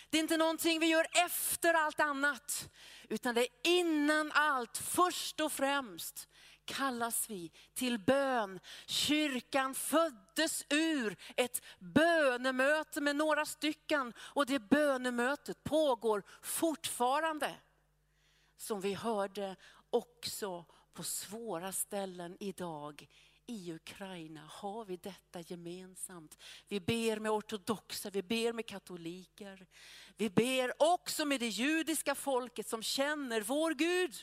Det 0.10 0.18
är 0.18 0.22
inte 0.22 0.38
någonting 0.38 0.80
vi 0.80 0.86
gör 0.86 1.08
efter 1.12 1.74
allt 1.74 2.00
annat, 2.00 2.70
utan 3.10 3.36
det 3.36 3.42
är 3.42 3.50
innan 3.64 4.32
allt, 4.32 4.78
först 4.78 5.40
och 5.40 5.52
främst 5.52 6.28
kallas 6.72 7.30
vi 7.30 7.52
till 7.74 8.00
bön. 8.00 8.60
Kyrkan 8.86 9.76
föddes 9.76 10.66
ur 10.70 11.18
ett 11.36 11.62
bönemöte 11.80 13.02
med 13.02 13.16
några 13.16 13.46
stycken 13.46 14.14
och 14.18 14.46
det 14.46 14.60
bönemötet 14.60 15.64
pågår 15.64 16.24
fortfarande. 16.42 17.56
Som 18.58 18.82
vi 18.82 18.94
hörde 18.94 19.56
också 19.90 20.66
på 20.94 21.04
svåra 21.04 21.72
ställen 21.72 22.38
idag 22.40 23.08
i 23.46 23.74
Ukraina 23.74 24.42
har 24.50 24.86
vi 24.86 24.98
detta 24.98 25.42
gemensamt. 25.42 26.38
Vi 26.68 26.80
ber 26.80 27.20
med 27.20 27.32
ortodoxa, 27.32 28.10
vi 28.10 28.24
ber 28.24 28.54
med 28.54 28.66
katoliker. 28.66 29.68
Vi 30.18 30.30
ber 30.30 30.74
också 30.94 31.26
med 31.26 31.40
det 31.40 31.48
judiska 31.48 32.16
folket 32.16 32.68
som 32.68 32.84
känner 32.84 33.42
vår 33.42 33.74
Gud. 33.74 34.16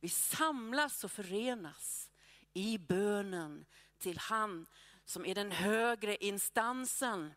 Vi 0.00 0.08
samlas 0.08 1.04
och 1.04 1.12
förenas 1.12 2.10
i 2.52 2.78
bönen 2.78 3.66
till 3.98 4.18
han 4.18 4.66
som 5.04 5.26
är 5.26 5.34
den 5.34 5.52
högre 5.52 6.16
instansen. 6.16 7.34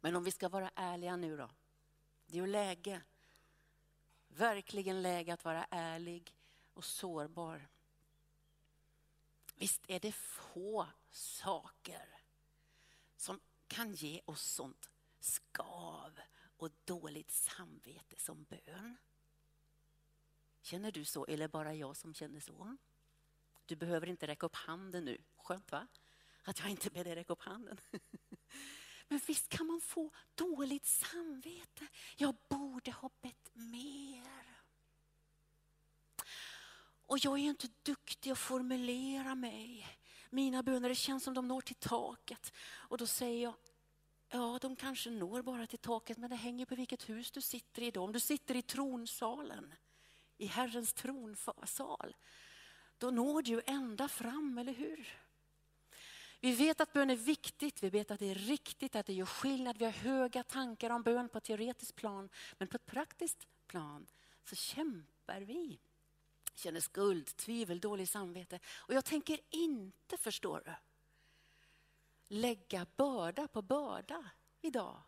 Men 0.00 0.16
om 0.16 0.24
vi 0.24 0.30
ska 0.30 0.48
vara 0.48 0.70
ärliga 0.74 1.16
nu 1.16 1.36
då. 1.36 1.50
Det 2.26 2.36
är 2.38 2.40
ju 2.40 2.46
läge, 2.46 3.02
verkligen 4.28 5.02
läge 5.02 5.34
att 5.34 5.44
vara 5.44 5.66
ärlig 5.70 6.34
och 6.74 6.84
sårbar. 6.84 7.68
Visst 9.56 9.82
är 9.86 10.00
det 10.00 10.12
få 10.12 10.86
saker 11.10 12.18
som 13.16 13.40
kan 13.66 13.94
ge 13.94 14.20
oss 14.24 14.42
sånt 14.42 14.90
skav 15.20 16.20
och 16.56 16.70
dåligt 16.84 17.30
samvete 17.30 18.16
som 18.18 18.44
bön. 18.44 18.96
Känner 20.62 20.92
du 20.92 21.04
så 21.04 21.24
eller 21.24 21.48
bara 21.48 21.74
jag 21.74 21.96
som 21.96 22.14
känner 22.14 22.40
så? 22.40 22.76
Du 23.66 23.76
behöver 23.76 24.06
inte 24.06 24.26
räcka 24.26 24.46
upp 24.46 24.56
handen 24.56 25.04
nu. 25.04 25.18
Skönt 25.36 25.72
va? 25.72 25.86
Att 26.44 26.58
jag 26.58 26.68
inte 26.68 26.90
ber 26.90 27.04
dig 27.04 27.14
räcka 27.14 27.32
upp 27.32 27.42
handen. 27.42 27.80
Men 29.08 29.20
visst 29.26 29.48
kan 29.48 29.66
man 29.66 29.80
få 29.80 30.10
dåligt 30.34 30.86
samvete. 30.86 31.86
Jag 32.16 32.36
borde 32.48 32.90
ha 32.90 33.10
bett 33.20 33.50
mer. 33.54 34.62
Och 37.06 37.18
jag 37.18 37.38
är 37.38 37.42
inte 37.42 37.68
duktig 37.82 38.30
att 38.30 38.38
formulera 38.38 39.34
mig. 39.34 39.86
Mina 40.30 40.62
böner, 40.62 40.88
det 40.88 40.94
känns 40.94 41.24
som 41.24 41.34
de 41.34 41.48
når 41.48 41.60
till 41.60 41.76
taket. 41.76 42.52
Och 42.58 42.98
då 42.98 43.06
säger 43.06 43.42
jag, 43.42 43.54
ja 44.28 44.58
de 44.62 44.76
kanske 44.76 45.10
når 45.10 45.42
bara 45.42 45.66
till 45.66 45.78
taket 45.78 46.18
men 46.18 46.30
det 46.30 46.36
hänger 46.36 46.66
på 46.66 46.74
vilket 46.74 47.08
hus 47.08 47.30
du 47.30 47.40
sitter 47.40 47.82
i 47.82 47.90
då. 47.90 48.04
Om 48.04 48.12
du 48.12 48.20
sitter 48.20 48.56
i 48.56 48.62
tronsalen 48.62 49.74
i 50.38 50.46
Herrens 50.46 50.92
tronsal, 50.92 52.16
då 52.98 53.10
når 53.10 53.42
du 53.42 53.62
ända 53.66 54.08
fram, 54.08 54.58
eller 54.58 54.72
hur? 54.72 55.18
Vi 56.40 56.52
vet 56.52 56.80
att 56.80 56.92
bön 56.92 57.10
är 57.10 57.16
viktigt, 57.16 57.82
vi 57.82 57.90
vet 57.90 58.10
att 58.10 58.18
det 58.18 58.30
är 58.30 58.34
riktigt, 58.34 58.96
att 58.96 59.06
det 59.06 59.12
gör 59.12 59.26
skillnad. 59.26 59.78
Vi 59.78 59.84
har 59.84 59.92
höga 59.92 60.42
tankar 60.42 60.90
om 60.90 61.02
bön 61.02 61.28
på 61.28 61.38
ett 61.38 61.44
teoretiskt 61.44 61.94
plan, 61.96 62.28
men 62.58 62.68
på 62.68 62.76
ett 62.76 62.86
praktiskt 62.86 63.46
plan 63.66 64.06
så 64.44 64.56
kämpar 64.56 65.40
vi. 65.40 65.80
Känner 66.54 66.80
skuld, 66.80 67.36
tvivel, 67.36 67.80
dåligt 67.80 68.10
samvete. 68.10 68.60
Och 68.66 68.94
jag 68.94 69.04
tänker 69.04 69.40
inte, 69.50 70.16
förstår 70.16 70.62
du, 70.64 70.72
lägga 72.36 72.86
börda 72.96 73.48
på 73.48 73.62
börda 73.62 74.30
idag. 74.60 75.02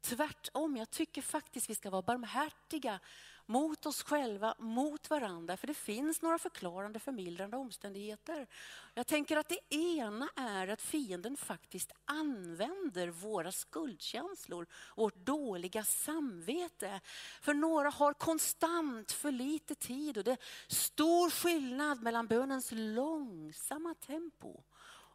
Tvärtom, 0.00 0.76
jag 0.76 0.90
tycker 0.90 1.22
faktiskt 1.22 1.70
vi 1.70 1.74
ska 1.74 1.90
vara 1.90 2.02
barmhärtiga 2.02 3.00
mot 3.46 3.86
oss 3.86 4.02
själva, 4.02 4.54
mot 4.58 5.10
varandra. 5.10 5.56
För 5.56 5.66
det 5.66 5.74
finns 5.74 6.22
några 6.22 6.38
förklarande, 6.38 6.98
förmildrande 6.98 7.56
omständigheter. 7.56 8.46
Jag 8.94 9.06
tänker 9.06 9.36
att 9.36 9.48
det 9.48 9.74
ena 9.74 10.28
är 10.36 10.68
att 10.68 10.82
fienden 10.82 11.36
faktiskt 11.36 11.92
använder 12.04 13.08
våra 13.08 13.52
skuldkänslor, 13.52 14.66
vårt 14.96 15.16
dåliga 15.16 15.84
samvete. 15.84 17.00
För 17.40 17.54
några 17.54 17.90
har 17.90 18.12
konstant 18.12 19.12
för 19.12 19.30
lite 19.30 19.74
tid 19.74 20.18
och 20.18 20.24
det 20.24 20.32
är 20.32 20.38
stor 20.68 21.30
skillnad 21.30 22.02
mellan 22.02 22.26
bönens 22.26 22.68
långsamma 22.72 23.94
tempo 23.94 24.62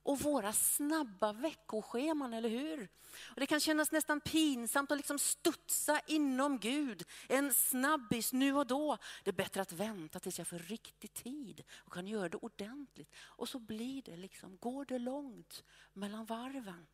och 0.03 0.19
våra 0.19 0.53
snabba 0.53 1.33
veckoscheman, 1.33 2.33
eller 2.33 2.49
hur? 2.49 2.89
Och 3.17 3.39
det 3.39 3.45
kan 3.45 3.59
kännas 3.59 3.91
nästan 3.91 4.21
pinsamt 4.21 4.91
att 4.91 4.97
liksom 4.97 5.19
studsa 5.19 6.01
inom 6.07 6.59
Gud. 6.59 7.03
En 7.27 7.53
snabbis 7.53 8.33
nu 8.33 8.53
och 8.53 8.67
då. 8.67 8.97
Det 9.23 9.29
är 9.29 9.33
bättre 9.33 9.61
att 9.61 9.71
vänta 9.71 10.19
tills 10.19 10.37
jag 10.37 10.47
får 10.47 10.59
riktig 10.59 11.13
tid 11.13 11.63
och 11.77 11.93
kan 11.93 12.07
göra 12.07 12.29
det 12.29 12.37
ordentligt. 12.37 13.15
Och 13.17 13.49
så 13.49 13.59
blir 13.59 14.01
det 14.01 14.17
liksom, 14.17 14.57
går 14.57 14.85
det 14.85 14.99
långt 14.99 15.63
mellan 15.93 16.25
varven. 16.25 16.87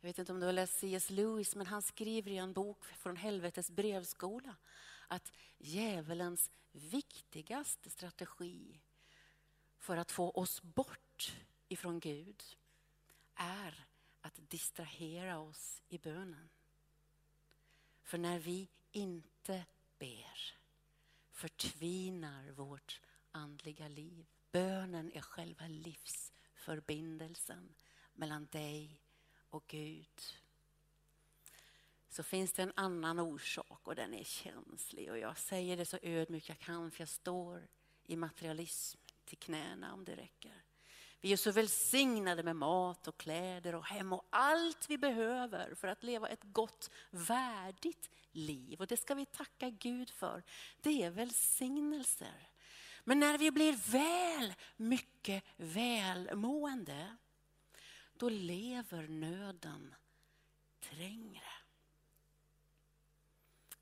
Jag 0.00 0.08
vet 0.08 0.18
inte 0.18 0.32
om 0.32 0.40
du 0.40 0.46
har 0.46 0.52
läst 0.52 0.78
C.S. 0.78 1.10
Lewis, 1.10 1.56
men 1.56 1.66
han 1.66 1.82
skriver 1.82 2.30
i 2.30 2.36
en 2.36 2.52
bok 2.52 2.84
från 2.84 3.16
helvetets 3.16 3.70
brevskola 3.70 4.56
att 5.08 5.32
djävulens 5.58 6.50
viktigaste 6.72 7.90
strategi 7.90 8.80
för 9.84 9.96
att 9.96 10.12
få 10.12 10.30
oss 10.30 10.62
bort 10.62 11.36
ifrån 11.68 12.00
Gud 12.00 12.42
är 13.34 13.86
att 14.20 14.50
distrahera 14.50 15.38
oss 15.38 15.82
i 15.88 15.98
bönen. 15.98 16.48
För 18.02 18.18
när 18.18 18.38
vi 18.38 18.68
inte 18.92 19.64
ber 19.98 20.58
förtvinar 21.30 22.50
vårt 22.50 23.00
andliga 23.32 23.88
liv. 23.88 24.26
Bönen 24.52 25.12
är 25.12 25.20
själva 25.20 25.68
livsförbindelsen 25.68 27.74
mellan 28.12 28.46
dig 28.46 29.00
och 29.50 29.64
Gud. 29.66 30.22
Så 32.08 32.22
finns 32.22 32.52
det 32.52 32.62
en 32.62 32.72
annan 32.76 33.18
orsak 33.18 33.88
och 33.88 33.94
den 33.94 34.14
är 34.14 34.24
känslig 34.24 35.10
och 35.10 35.18
jag 35.18 35.38
säger 35.38 35.76
det 35.76 35.86
så 35.86 35.98
ödmjukt 36.02 36.48
jag 36.48 36.58
kan 36.58 36.90
för 36.90 37.00
jag 37.00 37.08
står 37.08 37.68
i 38.04 38.16
materialism 38.16 39.03
till 39.24 39.38
knäna 39.38 39.92
om 39.92 40.04
det 40.04 40.16
räcker. 40.16 40.62
Vi 41.20 41.32
är 41.32 41.36
så 41.36 41.52
välsignade 41.52 42.42
med 42.42 42.56
mat 42.56 43.08
och 43.08 43.16
kläder 43.16 43.74
och 43.74 43.84
hem 43.84 44.12
och 44.12 44.26
allt 44.30 44.90
vi 44.90 44.98
behöver 44.98 45.74
för 45.74 45.88
att 45.88 46.02
leva 46.02 46.28
ett 46.28 46.42
gott, 46.42 46.90
värdigt 47.10 48.10
liv. 48.32 48.80
Och 48.80 48.86
det 48.86 48.96
ska 48.96 49.14
vi 49.14 49.26
tacka 49.26 49.70
Gud 49.70 50.10
för. 50.10 50.42
Det 50.80 51.02
är 51.02 51.10
välsignelser. 51.10 52.48
Men 53.04 53.20
när 53.20 53.38
vi 53.38 53.50
blir 53.50 53.72
väl 53.92 54.54
mycket 54.76 55.44
välmående, 55.56 57.16
då 58.14 58.28
lever 58.28 59.08
nöden 59.08 59.94
trängre. 60.80 61.52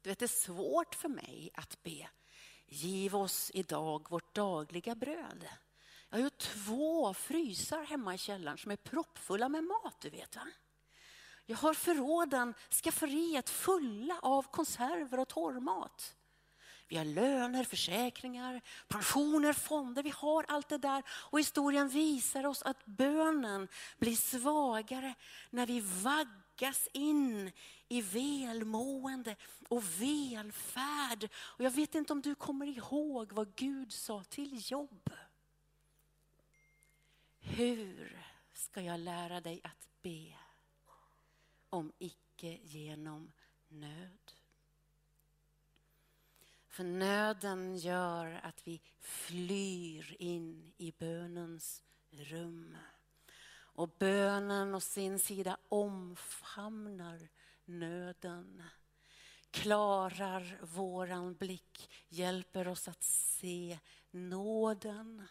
Du 0.03 0.11
vet, 0.11 0.19
det 0.19 0.25
är 0.25 0.29
svårt 0.29 0.95
för 0.95 1.09
mig 1.09 1.51
att 1.55 1.83
be 1.83 2.09
Giv 2.73 3.17
oss 3.17 3.51
idag 3.55 4.07
vårt 4.11 4.35
dagliga 4.35 4.95
bröd. 4.95 5.49
Jag 6.09 6.19
har 6.19 6.23
ju 6.23 6.31
två 6.31 7.15
frysar 7.15 7.85
hemma 7.85 8.15
i 8.15 8.19
källaren 8.19 8.59
som 8.59 8.71
är 8.71 8.77
proppfulla 8.77 9.49
med 9.49 9.65
mat, 9.65 10.01
du 10.01 10.11
vet 10.11 10.37
va? 10.37 10.47
Jag 11.47 11.57
har 11.57 11.75
förråden, 11.75 12.55
skafferiet 12.83 13.51
fulla 13.51 14.19
av 14.23 14.43
konserver 14.43 15.21
och 15.21 15.29
torrmat. 15.29 16.17
Vi 16.89 16.97
har 16.97 17.05
löner, 17.05 17.65
försäkringar, 17.65 18.61
pensioner, 18.89 19.53
fonder. 19.53 20.03
Vi 20.03 20.13
har 20.17 20.45
allt 20.49 20.69
det 20.69 20.79
där. 20.79 21.03
Och 21.09 21.39
historien 21.39 21.89
visar 21.89 22.47
oss 22.47 22.63
att 22.63 22.85
bönen 22.85 23.69
blir 23.99 24.17
svagare 24.17 25.15
när 25.51 25.67
vi 25.67 25.81
vaggar 25.81 26.43
lockas 26.63 26.89
in 26.93 27.53
i 27.89 28.03
välmående 28.03 29.37
och 29.69 29.83
välfärd. 30.01 31.29
Och 31.35 31.65
jag 31.65 31.71
vet 31.71 31.95
inte 31.95 32.13
om 32.13 32.21
du 32.21 32.35
kommer 32.35 32.67
ihåg 32.67 33.33
vad 33.33 33.55
Gud 33.55 33.93
sa 33.93 34.25
till 34.25 34.71
Jobb. 34.71 35.11
Hur 37.39 38.27
ska 38.53 38.81
jag 38.81 39.01
lära 39.01 39.41
dig 39.41 39.61
att 39.65 39.89
be 40.03 40.35
om 41.71 41.93
icke 41.99 42.59
genom 42.63 43.33
nöd? 43.69 44.33
För 46.69 46.85
nöden 46.85 47.77
gör 47.77 48.41
att 48.43 48.67
vi 48.67 48.81
flyr 49.01 50.17
in 50.19 50.73
i 50.79 50.93
bönens 50.99 51.83
rum. 52.11 52.77
Och 53.75 53.89
bönen 53.99 54.75
å 54.75 54.81
sin 54.81 55.19
sida 55.19 55.57
omfamnar 55.69 57.29
nöden. 57.65 58.63
Klarar 59.51 60.59
våran 60.63 61.35
blick, 61.35 61.91
hjälper 62.09 62.69
oss 62.69 62.89
att 62.89 63.03
se 63.03 63.79
nåden. 64.11 65.27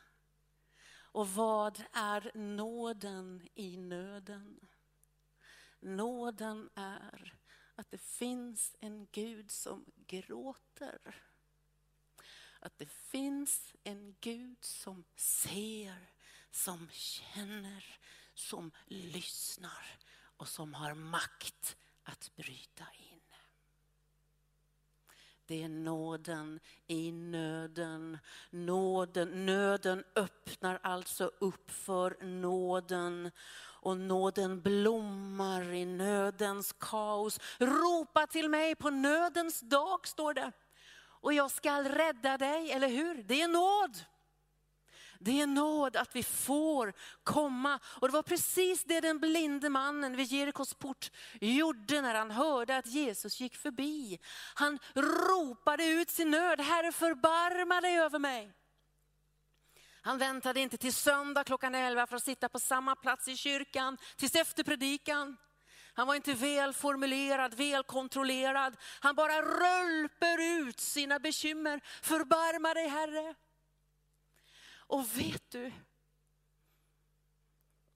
Och 1.13 1.29
vad 1.29 1.83
är 1.93 2.31
nåden 2.33 3.47
i 3.55 3.77
nöden? 3.77 4.59
nåden 5.81 6.69
är 6.75 7.33
att 7.75 7.91
det 7.91 8.01
finns 8.01 8.75
en 8.79 9.07
Gud 9.11 9.51
som 9.51 9.85
gråter. 10.07 11.23
Att 12.59 12.77
det 12.77 12.91
finns 12.91 13.73
en 13.83 14.15
Gud 14.21 14.63
som 14.63 15.03
ser, 15.15 16.09
som 16.51 16.89
känner, 16.91 17.99
som 18.33 18.71
lyssnar 18.85 19.97
och 20.37 20.47
som 20.47 20.73
har 20.73 20.93
makt 20.93 21.75
att 22.03 22.31
bryta 22.35 22.83
in. 22.93 23.11
Det 25.45 25.63
är 25.63 25.69
nåden 25.69 26.59
i 26.87 27.11
nöden. 27.11 28.19
nåden. 28.49 29.45
Nöden 29.45 30.03
öppnar 30.15 30.79
alltså 30.83 31.31
upp 31.39 31.71
för 31.71 32.23
nåden 32.23 33.31
och 33.81 33.97
nåden 33.97 34.61
blommar 34.61 35.73
i 35.73 35.85
nödens 35.85 36.75
kaos. 36.79 37.39
Ropa 37.59 38.27
till 38.27 38.49
mig 38.49 38.75
på 38.75 38.89
nödens 38.89 39.59
dag, 39.59 40.07
står 40.07 40.33
det. 40.33 40.51
Och 41.21 41.33
jag 41.33 41.51
skall 41.51 41.85
rädda 41.85 42.37
dig, 42.37 42.71
eller 42.71 42.87
hur? 42.87 43.23
Det 43.23 43.41
är 43.41 43.47
nåd. 43.47 43.97
Det 45.23 45.41
är 45.41 45.47
nåd 45.47 45.95
att 45.95 46.15
vi 46.15 46.23
får 46.23 46.93
komma. 47.23 47.79
Och 47.85 48.07
det 48.07 48.13
var 48.13 48.23
precis 48.23 48.83
det 48.83 49.01
den 49.01 49.19
blinde 49.19 49.69
mannen 49.69 50.15
vid 50.15 50.27
Jerikos 50.27 50.73
port 50.73 51.11
gjorde 51.41 52.01
när 52.01 52.15
han 52.15 52.31
hörde 52.31 52.77
att 52.77 52.87
Jesus 52.87 53.39
gick 53.39 53.55
förbi. 53.55 54.19
Han 54.53 54.79
ropade 54.93 55.85
ut 55.85 56.09
sin 56.09 56.31
nöd, 56.31 56.61
Herre 56.61 56.91
förbarma 56.91 57.81
dig 57.81 57.99
över 57.99 58.19
mig. 58.19 58.51
Han 60.01 60.17
väntade 60.17 60.59
inte 60.59 60.77
till 60.77 60.93
söndag 60.93 61.43
klockan 61.43 61.75
11 61.75 62.07
för 62.07 62.15
att 62.15 62.23
sitta 62.23 62.49
på 62.49 62.59
samma 62.59 62.95
plats 62.95 63.27
i 63.27 63.37
kyrkan 63.37 63.97
tills 64.15 64.35
efter 64.35 64.63
predikan. 64.63 65.37
Han 65.93 66.07
var 66.07 66.15
inte 66.15 66.33
välformulerad, 66.33 67.53
välkontrollerad. 67.53 68.77
Han 68.99 69.15
bara 69.15 69.41
rölper 69.41 70.61
ut 70.61 70.79
sina 70.79 71.19
bekymmer. 71.19 71.81
Förbarma 72.01 72.73
dig 72.73 72.87
Herre. 72.87 73.35
Och 74.91 75.17
vet 75.19 75.51
du, 75.51 75.71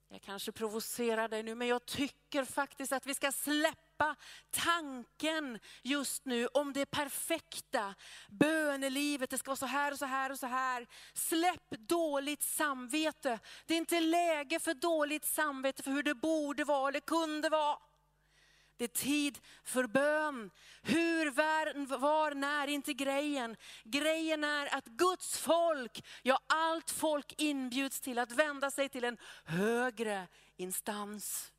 jag 0.09 0.21
kanske 0.21 0.51
provocerar 0.51 1.27
dig 1.27 1.43
nu, 1.43 1.55
men 1.55 1.67
jag 1.67 1.85
tycker 1.85 2.45
faktiskt 2.45 2.91
att 2.91 3.05
vi 3.05 3.15
ska 3.15 3.31
släppa 3.31 4.15
tanken 4.51 5.59
just 5.83 6.25
nu 6.25 6.47
om 6.47 6.73
det 6.73 6.85
perfekta 6.85 7.95
bönelivet. 8.29 9.29
Det 9.29 9.37
ska 9.37 9.49
vara 9.49 9.55
så 9.55 9.65
här 9.65 9.91
och 9.91 9.99
så 9.99 10.05
här 10.05 10.31
och 10.31 10.39
så 10.39 10.47
här. 10.47 10.87
Släpp 11.13 11.69
dåligt 11.69 12.43
samvete. 12.43 13.39
Det 13.65 13.73
är 13.73 13.77
inte 13.77 13.99
läge 13.99 14.59
för 14.59 14.73
dåligt 14.73 15.25
samvete 15.25 15.83
för 15.83 15.91
hur 15.91 16.03
det 16.03 16.15
borde 16.15 16.63
vara 16.63 16.89
eller 16.89 16.99
kunde 16.99 17.49
vara. 17.49 17.77
Det 18.77 18.83
är 18.83 18.87
tid 18.87 19.39
för 19.63 19.87
bön. 19.87 20.51
Hur, 20.81 21.31
var, 21.31 21.97
var, 21.97 22.33
när, 22.33 22.67
inte 22.67 22.93
grejen. 22.93 23.57
Grejen 23.83 24.43
är 24.43 24.75
att 24.75 24.85
Guds 24.85 25.37
folk, 25.37 26.05
ja 26.23 26.39
allt 26.47 26.91
folk 26.91 27.33
inbjuds 27.37 28.01
till 28.01 28.19
att 28.19 28.31
vända 28.31 28.71
sig 28.71 28.89
till 28.89 29.03
en 29.03 29.17
högre 29.45 30.27
instans. 30.55 31.51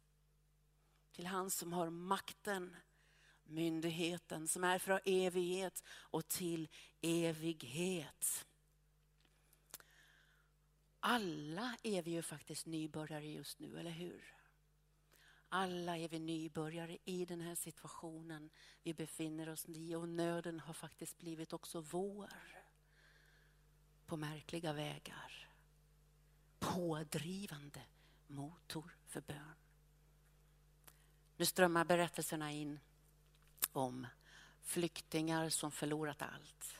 Till 1.12 1.26
han 1.26 1.50
som 1.50 1.72
har 1.72 1.90
makten, 1.90 2.76
myndigheten 3.44 4.48
som 4.48 4.64
är 4.64 4.78
från 4.78 5.00
evighet 5.04 5.84
och 5.88 6.28
till 6.28 6.68
evighet. 7.00 8.46
Alla 11.00 11.76
är 11.82 12.02
vi 12.02 12.10
ju 12.10 12.22
faktiskt 12.22 12.66
nybörjare 12.66 13.26
just 13.26 13.58
nu, 13.58 13.78
eller 13.78 13.90
hur? 13.90 14.36
Alla 15.48 15.96
är 15.96 16.08
vi 16.08 16.18
nybörjare 16.18 16.98
i 17.04 17.24
den 17.24 17.40
här 17.40 17.54
situationen 17.54 18.50
vi 18.82 18.94
befinner 18.94 19.48
oss 19.48 19.68
i 19.68 19.94
och 19.94 20.08
nöden 20.08 20.60
har 20.60 20.74
faktiskt 20.74 21.18
blivit 21.18 21.52
också 21.52 21.80
vår. 21.80 22.30
På 24.06 24.16
märkliga 24.16 24.72
vägar. 24.72 25.48
Pådrivande 26.58 27.82
motor 28.26 28.96
för 29.06 29.20
bön. 29.20 29.54
Nu 31.36 31.44
strömmar 31.44 31.84
berättelserna 31.84 32.52
in 32.52 32.80
om 33.72 34.06
flyktingar 34.62 35.48
som 35.48 35.72
förlorat 35.72 36.22
allt. 36.22 36.78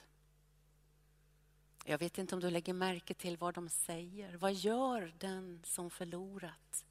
Jag 1.84 1.98
vet 1.98 2.18
inte 2.18 2.34
om 2.34 2.40
du 2.40 2.50
lägger 2.50 2.72
märke 2.72 3.14
till 3.14 3.36
vad 3.36 3.54
de 3.54 3.68
säger. 3.68 4.36
Vad 4.36 4.54
gör 4.54 5.14
den 5.18 5.62
som 5.64 5.90
förlorat 5.90 6.84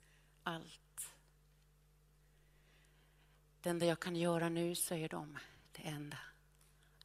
allt? 0.43 0.84
Det 3.65 3.69
enda 3.69 3.85
jag 3.85 3.99
kan 3.99 4.15
göra 4.15 4.49
nu, 4.49 4.75
säger 4.75 5.09
de, 5.09 5.37
det 5.71 5.81
enda 5.81 6.17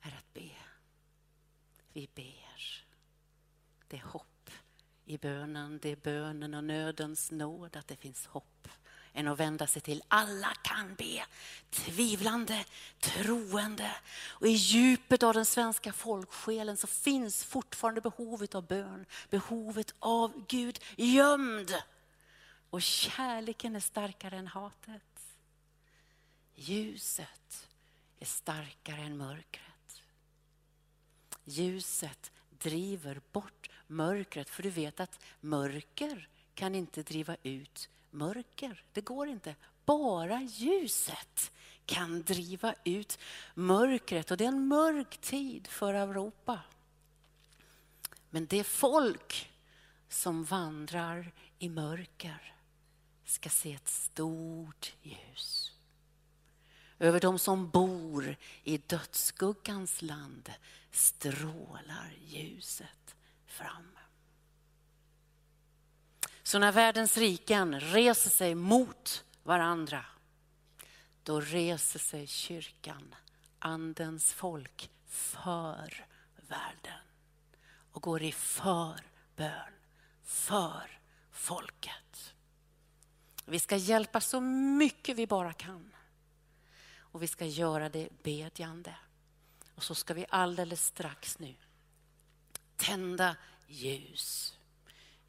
är 0.01 0.09
att 0.09 0.33
be. 0.35 0.51
Vi 1.93 2.09
ber. 2.15 2.85
Det 3.89 3.97
är 3.97 4.03
hopp 4.03 4.51
i 5.05 5.19
bönen. 5.19 5.79
Det 5.83 5.89
är 5.89 5.97
bönen 5.97 6.55
och 6.55 6.65
nödens 6.65 7.31
nåd 7.31 7.77
att 7.77 7.89
det 7.89 7.97
finns 7.97 8.27
hopp 8.27 8.69
än 9.13 9.29
att 9.29 9.41
vända 9.41 9.67
sig 9.67 9.83
till 9.83 10.03
alla 10.09 10.55
kan 10.63 10.95
be. 10.95 11.25
Tvivlande, 11.71 12.65
troende. 13.01 13.97
Och 14.29 14.47
i 14.47 14.51
djupet 14.51 15.23
av 15.23 15.35
den 15.35 15.47
svenska 15.47 15.93
folksjälen 15.93 16.77
så 16.77 16.87
finns 16.87 17.45
fortfarande 17.45 18.01
behovet 18.01 18.55
av 18.55 18.67
bön, 18.67 19.07
behovet 19.31 19.95
av 19.99 20.45
Gud 20.49 20.79
gömd. 20.97 21.75
Och 22.71 22.83
kärleken 22.83 23.77
är 23.77 23.81
starkare 23.81 24.37
än 24.37 24.47
hatet. 24.47 25.10
Ljuset 26.63 27.69
är 28.19 28.27
starkare 28.27 29.01
än 29.01 29.17
mörkret. 29.17 30.03
Ljuset 31.45 32.33
driver 32.51 33.21
bort 33.33 33.71
mörkret, 33.87 34.51
för 34.51 34.63
du 34.63 34.71
vet 34.71 35.01
att 35.01 35.21
mörker 35.41 36.29
kan 36.55 36.75
inte 36.75 37.03
driva 37.03 37.37
ut 37.43 37.89
mörker. 38.11 38.85
Det 38.93 39.01
går 39.01 39.29
inte. 39.29 39.55
Bara 39.85 40.43
ljuset 40.43 41.53
kan 41.87 42.23
driva 42.23 42.75
ut 42.85 43.19
mörkret 43.55 44.31
och 44.31 44.37
det 44.37 44.45
är 44.45 44.49
en 44.49 44.69
mörk 44.69 45.19
tid 45.19 45.67
för 45.67 45.95
Europa. 45.95 46.61
Men 48.31 48.47
det 48.47 48.65
folk 48.65 49.51
som 50.09 50.45
vandrar 50.45 51.33
i 51.59 51.69
mörker 51.69 52.55
ska 53.25 53.49
se 53.49 53.73
ett 53.73 53.89
stort 53.89 54.95
ljus. 55.03 55.60
Över 57.01 57.21
dem 57.21 57.39
som 57.39 57.71
bor 57.71 58.37
i 58.63 58.79
dödsskuggans 58.79 60.03
land 60.03 60.53
strålar 60.91 62.13
ljuset 62.25 63.15
fram. 63.47 63.99
Så 66.43 66.59
när 66.59 66.73
världens 66.73 67.17
riken 67.17 67.81
reser 67.81 68.31
sig 68.31 68.55
mot 68.55 69.25
varandra, 69.43 70.05
då 71.23 71.41
reser 71.41 71.99
sig 71.99 72.27
kyrkan, 72.27 73.15
andens 73.59 74.33
folk, 74.33 74.91
för 75.07 76.07
världen 76.49 77.03
och 77.93 78.03
går 78.03 78.23
i 78.23 78.33
förbön 78.33 79.73
för 80.23 81.01
folket. 81.33 82.35
Vi 83.45 83.59
ska 83.59 83.77
hjälpa 83.77 84.21
så 84.21 84.41
mycket 84.41 85.17
vi 85.17 85.27
bara 85.27 85.53
kan. 85.53 85.91
Och 87.13 87.23
vi 87.23 87.29
ska 87.29 87.47
göra 87.47 87.89
det 87.89 88.23
bedjande. 88.23 88.95
Och 89.75 89.83
så 89.83 89.95
ska 89.95 90.15
vi 90.15 90.27
alldeles 90.29 90.87
strax 90.87 91.39
nu 91.39 91.55
tända 92.77 93.37
ljus. 93.67 94.59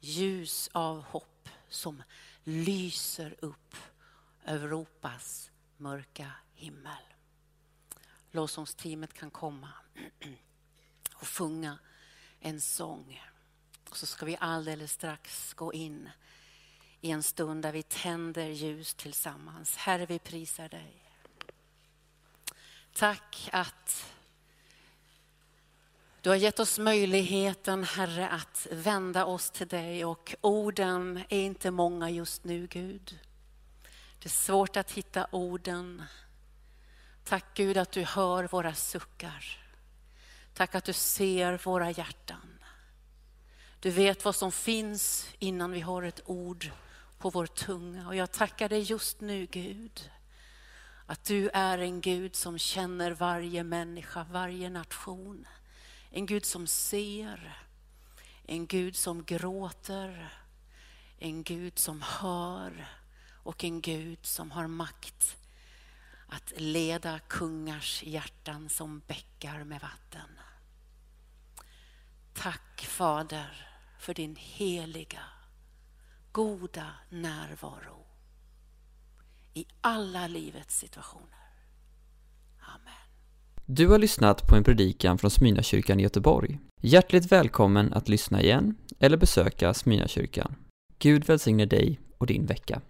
Ljus 0.00 0.70
av 0.72 1.02
hopp 1.02 1.48
som 1.68 2.02
lyser 2.44 3.36
upp 3.38 3.76
Europas 4.44 5.50
mörka 5.76 6.32
himmel. 6.54 7.02
Lovsångsteamet 8.30 9.12
kan 9.12 9.30
komma 9.30 9.68
och 11.14 11.28
sjunga 11.28 11.78
en 12.40 12.60
sång. 12.60 13.22
Och 13.90 13.96
så 13.96 14.06
ska 14.06 14.26
vi 14.26 14.36
alldeles 14.40 14.92
strax 14.92 15.54
gå 15.54 15.72
in 15.72 16.10
i 17.00 17.10
en 17.10 17.22
stund 17.22 17.62
där 17.62 17.72
vi 17.72 17.82
tänder 17.82 18.48
ljus 18.48 18.94
tillsammans. 18.94 19.76
Herre, 19.76 20.06
vi 20.06 20.18
prisar 20.18 20.68
dig. 20.68 21.01
Tack 22.94 23.48
att 23.52 24.12
du 26.20 26.30
har 26.30 26.36
gett 26.36 26.60
oss 26.60 26.78
möjligheten, 26.78 27.84
Herre, 27.84 28.28
att 28.28 28.66
vända 28.70 29.24
oss 29.24 29.50
till 29.50 29.68
dig 29.68 30.04
och 30.04 30.34
orden 30.40 31.24
är 31.28 31.40
inte 31.40 31.70
många 31.70 32.10
just 32.10 32.44
nu, 32.44 32.66
Gud. 32.66 33.18
Det 34.18 34.26
är 34.26 34.30
svårt 34.30 34.76
att 34.76 34.90
hitta 34.90 35.26
orden. 35.30 36.02
Tack 37.24 37.44
Gud 37.54 37.76
att 37.76 37.92
du 37.92 38.04
hör 38.04 38.44
våra 38.44 38.74
suckar. 38.74 39.58
Tack 40.54 40.74
att 40.74 40.84
du 40.84 40.92
ser 40.92 41.60
våra 41.64 41.90
hjärtan. 41.90 42.58
Du 43.80 43.90
vet 43.90 44.24
vad 44.24 44.34
som 44.34 44.52
finns 44.52 45.26
innan 45.38 45.70
vi 45.70 45.80
har 45.80 46.02
ett 46.02 46.20
ord 46.24 46.70
på 47.18 47.30
vår 47.30 47.46
tunga. 47.46 48.08
Och 48.08 48.16
jag 48.16 48.32
tackar 48.32 48.68
dig 48.68 48.80
just 48.80 49.20
nu, 49.20 49.46
Gud, 49.46 50.10
att 51.12 51.24
du 51.24 51.48
är 51.48 51.78
en 51.78 52.00
Gud 52.00 52.36
som 52.36 52.58
känner 52.58 53.10
varje 53.10 53.64
människa, 53.64 54.26
varje 54.30 54.70
nation. 54.70 55.46
En 56.10 56.26
Gud 56.26 56.44
som 56.44 56.66
ser, 56.66 57.58
en 58.46 58.66
Gud 58.66 58.96
som 58.96 59.24
gråter, 59.24 60.34
en 61.18 61.42
Gud 61.42 61.78
som 61.78 62.02
hör 62.02 62.88
och 63.42 63.64
en 63.64 63.80
Gud 63.80 64.26
som 64.26 64.50
har 64.50 64.66
makt 64.66 65.36
att 66.28 66.52
leda 66.56 67.18
kungars 67.18 68.02
hjärtan 68.02 68.68
som 68.68 69.02
bäckar 69.06 69.64
med 69.64 69.80
vatten. 69.80 70.40
Tack 72.34 72.80
Fader 72.80 73.68
för 73.98 74.14
din 74.14 74.36
heliga, 74.36 75.24
goda 76.32 76.90
närvaro 77.08 78.01
i 79.54 79.64
alla 79.80 80.26
livets 80.26 80.78
situationer. 80.78 81.38
Amen. 82.58 82.94
Du 83.66 83.88
har 83.88 83.98
lyssnat 83.98 84.48
på 84.48 84.56
en 84.56 84.64
predikan 84.64 85.18
från 85.18 85.30
Smyrnakyrkan 85.30 86.00
i 86.00 86.02
Göteborg. 86.02 86.58
Hjärtligt 86.80 87.32
välkommen 87.32 87.92
att 87.92 88.08
lyssna 88.08 88.42
igen 88.42 88.74
eller 88.98 89.16
besöka 89.16 89.74
Smyrnakyrkan. 89.74 90.54
Gud 90.98 91.24
välsigne 91.24 91.66
dig 91.66 92.00
och 92.18 92.26
din 92.26 92.46
vecka. 92.46 92.80